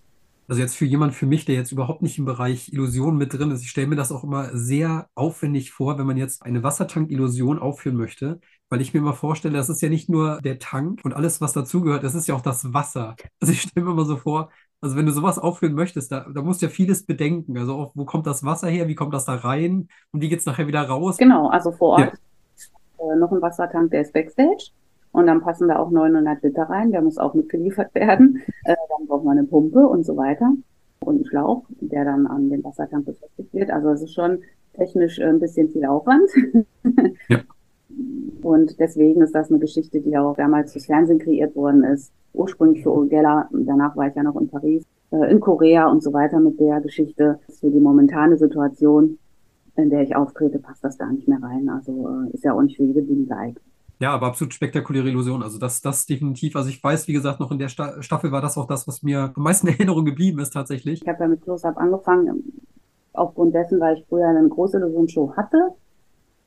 Also 0.47 0.61
jetzt 0.61 0.75
für 0.75 0.85
jemand 0.85 1.13
für 1.13 1.25
mich, 1.25 1.45
der 1.45 1.55
jetzt 1.55 1.71
überhaupt 1.71 2.01
nicht 2.01 2.17
im 2.17 2.25
Bereich 2.25 2.71
Illusion 2.73 3.17
mit 3.17 3.33
drin 3.33 3.51
ist, 3.51 3.61
ich 3.61 3.69
stelle 3.69 3.87
mir 3.87 3.95
das 3.95 4.11
auch 4.11 4.23
immer 4.23 4.49
sehr 4.55 5.07
aufwendig 5.15 5.71
vor, 5.71 5.97
wenn 5.97 6.05
man 6.05 6.17
jetzt 6.17 6.43
eine 6.43 6.63
Wassertank-Illusion 6.63 7.59
aufführen 7.59 7.95
möchte, 7.95 8.39
weil 8.69 8.81
ich 8.81 8.93
mir 8.93 8.99
immer 8.99 9.13
vorstelle, 9.13 9.55
das 9.55 9.69
ist 9.69 9.81
ja 9.81 9.89
nicht 9.89 10.09
nur 10.09 10.39
der 10.41 10.59
Tank 10.59 11.01
und 11.03 11.13
alles, 11.13 11.39
was 11.41 11.53
dazugehört, 11.53 12.03
das 12.03 12.15
ist 12.15 12.27
ja 12.27 12.35
auch 12.35 12.41
das 12.41 12.73
Wasser. 12.73 13.15
Also 13.39 13.53
ich 13.53 13.61
stelle 13.61 13.85
mir 13.85 13.91
immer 13.91 14.05
so 14.05 14.17
vor, 14.17 14.49
also 14.81 14.97
wenn 14.97 15.05
du 15.05 15.13
sowas 15.13 15.39
aufführen 15.39 15.75
möchtest, 15.75 16.11
da, 16.11 16.27
da 16.33 16.41
musst 16.41 16.61
du 16.61 16.65
ja 16.65 16.69
vieles 16.69 17.05
bedenken. 17.05 17.57
Also 17.57 17.75
auch, 17.75 17.93
wo 17.95 18.03
kommt 18.03 18.27
das 18.27 18.43
Wasser 18.43 18.67
her, 18.67 18.89
wie 18.89 18.95
kommt 18.95 19.13
das 19.13 19.23
da 19.23 19.35
rein 19.35 19.87
und 20.11 20.21
wie 20.21 20.27
geht 20.27 20.39
es 20.39 20.45
nachher 20.45 20.67
wieder 20.67 20.81
raus? 20.81 21.17
Genau, 21.17 21.47
also 21.47 21.71
vor 21.71 21.91
Ort 21.91 22.19
ja. 22.99 23.13
äh, 23.13 23.15
noch 23.17 23.31
ein 23.31 23.41
Wassertank, 23.41 23.91
der 23.91 24.01
ist 24.01 24.11
Backstage. 24.11 24.71
Und 25.13 25.27
dann 25.27 25.41
passen 25.41 25.67
da 25.67 25.77
auch 25.77 25.91
900 25.91 26.43
Liter 26.43 26.63
rein, 26.63 26.91
der 26.91 27.01
muss 27.01 27.17
auch 27.17 27.33
mitgeliefert 27.35 27.95
werden. 27.95 28.41
Äh, 28.65 28.75
dann 28.89 29.07
braucht 29.07 29.23
man 29.23 29.37
eine 29.37 29.47
Pumpe 29.47 29.87
und 29.87 30.05
so 30.05 30.17
weiter. 30.17 30.53
Und 30.99 31.15
einen 31.15 31.25
Schlauch, 31.25 31.63
der 31.79 32.03
dann 32.03 32.27
an 32.27 32.49
den 32.49 32.63
Wassertank 32.63 33.05
befestigt 33.05 33.53
wird. 33.53 33.71
Also 33.71 33.89
es 33.89 34.01
ist 34.01 34.13
schon 34.13 34.39
technisch 34.73 35.21
ein 35.21 35.39
bisschen 35.39 35.69
viel 35.69 35.85
Aufwand. 35.85 36.29
Ja. 37.29 37.39
Und 38.41 38.79
deswegen 38.79 39.21
ist 39.21 39.35
das 39.35 39.49
eine 39.49 39.59
Geschichte, 39.59 40.01
die 40.01 40.17
auch 40.17 40.35
damals 40.35 40.73
fürs 40.73 40.87
Fernsehen 40.87 41.19
kreiert 41.19 41.55
worden 41.55 41.83
ist. 41.83 42.11
Ursprünglich 42.33 42.81
für 42.81 42.91
Urgella, 42.91 43.47
danach 43.51 43.95
war 43.95 44.07
ich 44.07 44.15
ja 44.15 44.23
noch 44.23 44.35
in 44.35 44.49
Paris, 44.49 44.83
äh, 45.11 45.31
in 45.31 45.39
Korea 45.39 45.87
und 45.89 46.01
so 46.01 46.11
weiter 46.11 46.39
mit 46.39 46.59
der 46.59 46.81
Geschichte. 46.81 47.39
Für 47.59 47.69
die 47.69 47.79
momentane 47.79 48.35
Situation, 48.37 49.19
in 49.75 49.91
der 49.91 50.01
ich 50.01 50.15
auftrete, 50.15 50.57
passt 50.57 50.83
das 50.83 50.97
da 50.97 51.05
nicht 51.05 51.27
mehr 51.27 51.41
rein. 51.41 51.69
Also 51.69 52.09
äh, 52.09 52.33
ist 52.33 52.43
ja 52.43 52.53
auch 52.53 52.61
nicht 52.63 52.77
für 52.77 52.83
jede 52.83 53.03
Bühne 53.03 53.25
geeignet. 53.25 53.63
Ja, 54.03 54.11
aber 54.11 54.27
absolut 54.27 54.53
spektakuläre 54.53 55.07
Illusion. 55.07 55.41
Also 55.43 55.57
das, 55.57 55.81
das 55.81 56.05
definitiv. 56.05 56.57
Also 56.57 56.67
ich 56.67 56.83
weiß, 56.83 57.07
wie 57.07 57.13
gesagt, 57.13 57.39
noch 57.39 57.51
in 57.51 57.57
der 57.57 57.69
Sta 57.69 58.01
Staffel 58.01 58.33
war 58.33 58.41
das 58.41 58.57
auch 58.57 58.67
das, 58.67 58.85
was 58.85 59.01
mir 59.01 59.31
am 59.33 59.43
meisten 59.43 59.67
in 59.69 59.75
Erinnerung 59.75 60.03
geblieben 60.03 60.39
ist 60.39 60.51
tatsächlich. 60.51 61.01
Ich 61.01 61.07
habe 61.07 61.23
ja 61.23 61.29
mit 61.29 61.41
Close-Up 61.41 61.77
angefangen, 61.77 62.51
aufgrund 63.13 63.55
dessen, 63.55 63.79
weil 63.79 63.95
ich 63.95 64.05
früher 64.09 64.27
eine 64.27 64.45
große 64.45 64.75
Illusionsshow 64.75 65.33
hatte 65.37 65.69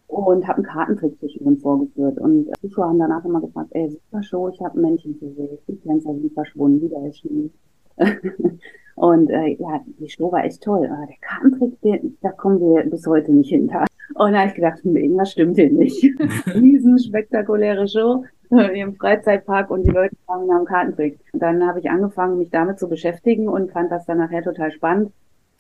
und 0.07 0.47
habe 0.47 0.57
einen 0.57 0.67
Kartentrick 0.67 1.19
zwischendrin 1.19 1.57
vorgeführt. 1.57 2.19
Und 2.19 2.51
Zuschauer 2.61 2.89
haben 2.89 2.99
danach 2.99 3.25
immer 3.25 3.41
gefragt, 3.41 3.71
ey, 3.71 3.89
super 3.89 4.23
Show, 4.23 4.51
ich 4.51 4.61
habe 4.61 4.79
ein 4.79 4.83
Männchen 4.83 5.19
gesehen, 5.19 5.57
die 5.67 5.77
Tänzer 5.81 6.13
sind 6.13 6.35
verschwunden, 6.35 6.83
wieder 6.83 7.11
Schnee. 7.15 7.49
und 8.95 9.31
äh, 9.31 9.57
ja, 9.59 9.81
die 9.99 10.09
Show 10.09 10.31
war 10.33 10.45
echt 10.45 10.63
toll. 10.63 10.87
Aber 10.87 11.07
der 11.07 11.17
Kartentrick, 11.21 11.81
den, 11.81 12.19
da 12.23 12.31
kommen 12.31 12.61
wir 12.61 12.89
bis 12.91 13.07
heute 13.07 13.33
nicht 13.33 13.51
hinter. 13.51 13.85
Und 14.15 14.33
da 14.33 14.41
habe 14.41 14.49
ich 14.49 14.55
gedacht, 14.55 14.85
irgendwas 14.85 15.33
stimmt 15.33 15.57
hier 15.57 15.71
nicht. 15.71 16.03
Riesen 16.55 16.99
spektakuläre 16.99 17.89
Show 17.89 18.25
im 18.51 18.95
Freizeitpark 18.95 19.71
und 19.71 19.83
die 19.85 19.91
Leute 19.91 20.15
kamen 20.27 20.51
am 20.51 20.65
Kartentrick. 20.65 21.19
Und 21.33 21.43
dann 21.43 21.67
habe 21.67 21.81
ich 21.81 21.91
angefangen, 21.91 22.39
mich 22.39 22.51
damit 22.51 22.79
zu 22.79 22.89
beschäftigen 22.89 23.49
und 23.49 23.73
fand 23.73 23.91
das 23.91 24.07
dann 24.07 24.19
nachher 24.19 24.43
total 24.43 24.71
spannend. 24.71 25.13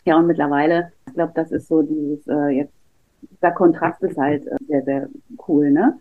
Ja, 0.05 0.17
und 0.17 0.27
mittlerweile, 0.27 0.93
ich 1.09 1.15
glaube, 1.15 1.33
das 1.35 1.51
ist 1.51 1.67
so 1.67 1.83
dieses, 1.83 2.27
äh, 2.29 2.49
jetzt, 2.51 2.73
der 3.43 3.51
Kontrast 3.51 4.03
ist 4.05 4.17
halt 4.17 4.47
äh, 4.47 4.57
sehr, 4.69 4.85
sehr 4.85 5.09
cool, 5.49 5.73
ne? 5.73 5.99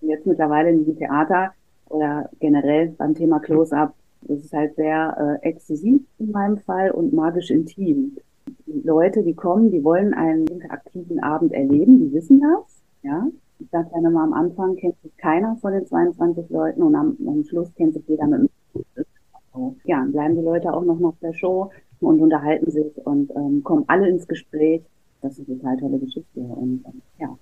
Jetzt 0.00 0.26
mittlerweile 0.26 0.70
in 0.70 0.78
diesem 0.78 0.98
Theater 0.98 1.52
oder 1.88 2.28
generell 2.40 2.88
beim 2.88 3.14
Thema 3.14 3.38
Close-Up, 3.38 3.94
das 4.28 4.44
ist 4.44 4.52
halt 4.52 4.74
sehr 4.76 5.40
äh, 5.42 5.46
exklusiv 5.46 6.02
in 6.18 6.30
meinem 6.30 6.58
Fall 6.58 6.90
und 6.90 7.12
magisch 7.12 7.50
intim. 7.50 8.16
Leute, 8.66 9.22
die 9.22 9.34
kommen, 9.34 9.70
die 9.70 9.82
wollen 9.84 10.14
einen 10.14 10.46
interaktiven 10.46 11.20
Abend 11.22 11.52
erleben, 11.52 12.00
die 12.00 12.12
wissen 12.12 12.40
das, 12.40 12.82
ja. 13.02 13.26
Ich 13.58 13.70
sage 13.70 13.88
ja 13.94 14.00
nochmal 14.00 14.24
am 14.24 14.34
Anfang 14.34 14.76
kennt 14.76 15.00
sich 15.00 15.16
keiner 15.16 15.56
von 15.56 15.72
den 15.72 15.86
22 15.86 16.50
Leuten 16.50 16.82
und 16.82 16.94
am, 16.94 17.16
am 17.26 17.42
Schluss 17.44 17.72
kennt 17.74 17.94
sich 17.94 18.06
jeder 18.06 18.26
mit 18.26 18.40
dem 18.40 18.48
Ja, 19.84 20.00
dann 20.00 20.12
bleiben 20.12 20.36
die 20.36 20.42
Leute 20.42 20.74
auch 20.74 20.84
noch 20.84 20.98
nach 20.98 21.16
der 21.22 21.32
Show 21.32 21.70
und 22.00 22.20
unterhalten 22.20 22.70
sich 22.70 22.94
und 23.06 23.30
ähm, 23.34 23.62
kommen 23.64 23.84
alle 23.86 24.08
ins 24.08 24.28
Gespräch. 24.28 24.82
Das 25.22 25.38
ist 25.38 25.48
eine 25.48 25.58
total 25.58 25.76
tolle 25.78 25.98
Geschichte 25.98 26.40
und 26.40 26.84
ähm, 26.86 27.02
ja, 27.18 27.34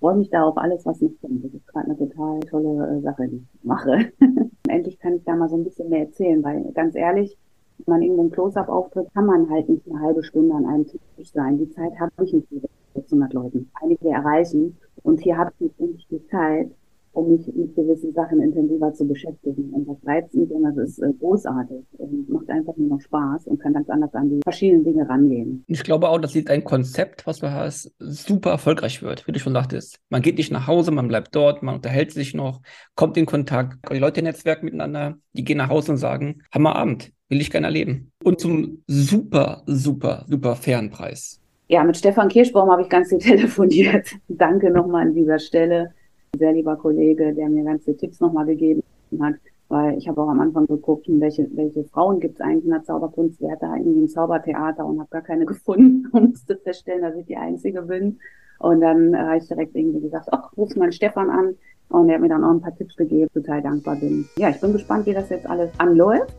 freue 0.00 0.16
mich 0.16 0.30
da 0.30 0.42
auf 0.44 0.56
alles, 0.56 0.84
was 0.86 1.00
mich 1.00 1.20
kommt. 1.20 1.44
Das 1.44 1.52
ist 1.52 1.66
gerade 1.68 1.86
eine 1.86 1.98
total 1.98 2.40
tolle 2.40 2.96
äh, 2.96 3.00
Sache, 3.02 3.28
die 3.28 3.36
ich 3.36 3.64
mache. 3.64 4.10
Endlich 4.68 4.98
kann 4.98 5.14
ich 5.14 5.24
da 5.24 5.36
mal 5.36 5.48
so 5.48 5.56
ein 5.56 5.64
bisschen 5.64 5.90
mehr 5.90 6.06
erzählen, 6.06 6.42
weil 6.42 6.72
ganz 6.72 6.96
ehrlich, 6.96 7.36
wenn 7.78 7.94
man 7.94 8.02
irgendwo 8.02 8.24
ein 8.24 8.30
Close-Up 8.30 8.68
auftritt, 8.68 9.12
kann 9.14 9.26
man 9.26 9.48
halt 9.50 9.68
nicht 9.68 9.88
eine 9.88 10.00
halbe 10.00 10.22
Stunde 10.22 10.54
an 10.54 10.66
einem 10.66 10.86
Tisch 10.86 11.32
sein. 11.32 11.58
Die 11.58 11.70
Zeit 11.70 11.98
habe 12.00 12.12
ich 12.24 12.32
nicht 12.32 12.50
mit 12.50 12.64
600 12.94 13.32
Leuten. 13.32 13.70
Einige 13.80 14.08
erreichen. 14.08 14.76
Und 15.02 15.20
hier 15.20 15.36
habe 15.38 15.52
ich 15.60 15.78
nicht 15.78 16.10
die 16.10 16.24
Zeit, 16.26 16.70
um 17.12 17.28
mich 17.28 17.46
mit 17.54 17.74
gewissen 17.74 18.12
Sachen 18.12 18.40
intensiver 18.40 18.92
zu 18.92 19.06
beschäftigen. 19.06 19.70
Und 19.72 19.88
das 19.88 19.96
reizt 20.06 20.34
mich 20.34 20.50
und 20.50 20.62
das 20.62 20.76
ist 20.76 20.98
äh, 21.00 21.12
großartig 21.12 21.84
macht 22.28 22.48
einfach 22.50 22.76
nur 22.76 22.88
noch 22.88 23.00
Spaß 23.00 23.46
und 23.46 23.60
kann 23.60 23.72
ganz 23.72 23.88
anders 23.88 24.14
an 24.14 24.28
die 24.30 24.40
verschiedenen 24.42 24.84
Dinge 24.84 25.08
rangehen. 25.08 25.64
Ich 25.66 25.82
glaube 25.82 26.08
auch, 26.08 26.18
das 26.18 26.34
ist 26.34 26.50
ein 26.50 26.64
Konzept, 26.64 27.26
was 27.26 27.42
man 27.42 27.52
hast, 27.52 27.94
super 27.98 28.50
erfolgreich 28.50 29.02
wird, 29.02 29.26
wie 29.26 29.32
du 29.32 29.38
schon 29.38 29.54
dachtest. 29.54 29.98
Man 30.10 30.22
geht 30.22 30.38
nicht 30.38 30.52
nach 30.52 30.66
Hause, 30.66 30.90
man 30.90 31.08
bleibt 31.08 31.34
dort, 31.34 31.62
man 31.62 31.76
unterhält 31.76 32.12
sich 32.12 32.34
noch, 32.34 32.60
kommt 32.94 33.16
in 33.16 33.26
Kontakt, 33.26 33.78
die 33.90 33.98
Leute 33.98 34.22
netzwerken 34.22 34.66
miteinander, 34.66 35.16
die 35.32 35.44
gehen 35.44 35.58
nach 35.58 35.68
Hause 35.68 35.92
und 35.92 35.98
sagen, 35.98 36.42
Hammerabend, 36.52 37.12
will 37.28 37.40
ich 37.40 37.50
gerne 37.50 37.68
erleben. 37.68 38.10
Und 38.24 38.40
zum 38.40 38.82
super, 38.86 39.62
super, 39.66 40.24
super 40.28 40.56
fairen 40.56 40.90
Preis. 40.90 41.40
Ja, 41.68 41.84
mit 41.84 41.96
Stefan 41.96 42.28
Kirschbaum 42.28 42.70
habe 42.70 42.82
ich 42.82 42.88
ganz 42.88 43.08
viel 43.08 43.18
telefoniert. 43.20 44.08
Danke 44.28 44.70
nochmal 44.70 45.06
an 45.06 45.14
dieser 45.14 45.38
Stelle 45.38 45.94
sehr 46.38 46.52
lieber 46.52 46.76
Kollege, 46.76 47.34
der 47.34 47.48
mir 47.48 47.64
ganz 47.64 47.84
viele 47.84 47.96
Tipps 47.96 48.20
nochmal 48.20 48.46
gegeben 48.46 48.82
hat, 49.20 49.34
weil 49.70 49.96
ich 49.96 50.08
habe 50.08 50.20
auch 50.20 50.28
am 50.28 50.40
Anfang 50.40 50.66
geguckt, 50.66 51.06
welche, 51.08 51.48
welche 51.54 51.84
Frauen 51.84 52.18
gibt 52.18 52.34
es 52.34 52.40
eigentlich 52.40 52.64
in 52.64 52.72
der 52.72 52.82
Zauberkunst, 52.82 53.40
wer 53.40 53.52
hat 53.52 53.62
da 53.62 53.76
irgendwie 53.76 54.02
ein 54.02 54.08
Zaubertheater 54.08 54.84
und 54.84 54.98
habe 54.98 55.08
gar 55.10 55.22
keine 55.22 55.46
gefunden 55.46 56.08
und 56.12 56.30
musste 56.30 56.56
feststellen, 56.56 57.02
dass 57.02 57.16
ich 57.16 57.26
die 57.26 57.36
Einzige 57.36 57.82
bin. 57.82 58.18
Und 58.58 58.80
dann 58.80 59.16
habe 59.16 59.38
ich 59.38 59.46
direkt 59.46 59.74
irgendwie 59.74 60.00
gesagt, 60.00 60.28
ach, 60.32 60.54
ruf 60.56 60.74
mal 60.76 60.92
Stefan 60.92 61.30
an. 61.30 61.54
Und 61.88 62.08
er 62.08 62.16
hat 62.16 62.20
mir 62.20 62.28
dann 62.28 62.44
auch 62.44 62.50
ein 62.50 62.60
paar 62.60 62.74
Tipps 62.74 62.96
gegeben, 62.96 63.30
total 63.32 63.62
dankbar 63.62 63.96
bin. 63.96 64.26
Ja, 64.36 64.50
ich 64.50 64.60
bin 64.60 64.72
gespannt, 64.72 65.06
wie 65.06 65.14
das 65.14 65.30
jetzt 65.30 65.48
alles 65.48 65.70
anläuft. 65.78 66.36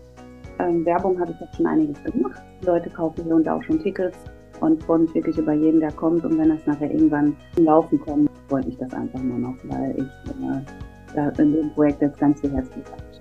Ähm, 0.60 0.86
Werbung 0.86 1.20
habe 1.20 1.32
ich 1.32 1.40
jetzt 1.40 1.56
schon 1.56 1.66
einiges 1.66 2.04
gemacht. 2.04 2.42
Leute 2.66 2.90
kaufen 2.90 3.24
hier 3.24 3.36
und 3.36 3.46
da 3.46 3.56
auch 3.56 3.64
schon 3.64 3.80
Tickets 3.80 4.18
und 4.60 4.84
freue 4.84 5.00
mich 5.00 5.16
wirklich 5.16 5.38
über 5.38 5.54
jeden, 5.54 5.80
der 5.80 5.92
kommt. 5.94 6.24
Und 6.26 6.38
wenn 6.38 6.50
das 6.50 6.66
nachher 6.68 6.92
irgendwann 6.92 7.36
zum 7.56 7.66
Laufen 7.66 8.00
kommt, 8.02 8.30
freut 8.50 8.66
mich 8.66 8.78
das 8.78 8.94
einfach 8.94 9.22
nur 9.22 9.40
noch, 9.40 9.56
weil 9.64 9.96
ich 9.98 10.32
äh, 10.32 10.62
da 11.16 11.30
in 11.42 11.54
dem 11.54 11.70
Projekt 11.72 12.02
jetzt 12.02 12.20
ganz 12.20 12.40
viel 12.42 12.52
Herzblut 12.52 12.86
habe. 12.92 13.21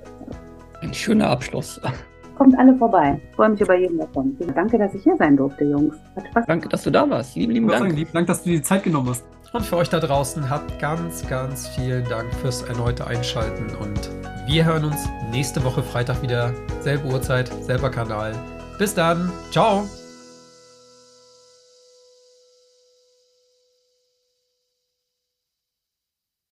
Ein 0.83 0.95
schöner 0.95 1.29
Abschluss. 1.29 1.81
Kommt 2.37 2.59
alle 2.59 2.75
vorbei. 2.77 3.21
Ich 3.29 3.37
freue 3.37 3.51
mich 3.51 3.61
über 3.61 3.77
jeden, 3.77 3.99
der 3.99 4.07
kommt. 4.09 4.40
Danke, 4.57 4.79
dass 4.79 4.95
ich 4.95 5.03
hier 5.03 5.14
sein 5.19 5.37
durfte, 5.37 5.64
Jungs. 5.64 5.95
Hat 6.16 6.27
Spaß. 6.27 6.45
Danke, 6.47 6.69
dass 6.71 6.83
du 6.83 6.90
da 6.90 7.09
warst. 7.09 7.37
Lieben, 7.37 7.53
lieben 7.53 7.69
Dank. 7.69 7.83
Sagen, 7.83 7.97
lieben 7.97 8.11
Dank, 8.14 8.27
dass 8.29 8.43
du 8.43 8.51
dir 8.51 8.57
die 8.57 8.62
Zeit 8.62 8.83
genommen 8.83 9.11
hast. 9.11 9.25
Und 9.53 9.66
für 9.66 9.77
euch 9.77 9.90
da 9.90 10.01
draußen 10.01 10.49
habt 10.49 10.79
ganz, 10.79 11.27
ganz 11.29 11.69
vielen 11.69 12.09
Dank 12.09 12.33
fürs 12.35 12.62
erneute 12.62 13.07
Einschalten 13.07 13.66
und 13.77 14.11
wir 14.47 14.64
hören 14.64 14.85
uns 14.85 15.09
nächste 15.31 15.62
Woche 15.64 15.83
Freitag 15.83 16.23
wieder. 16.23 16.53
Selbe 16.81 17.09
Uhrzeit, 17.09 17.49
selber 17.62 17.90
Kanal. 17.90 18.33
Bis 18.79 18.95
dann. 18.95 19.31
Ciao. 19.51 19.85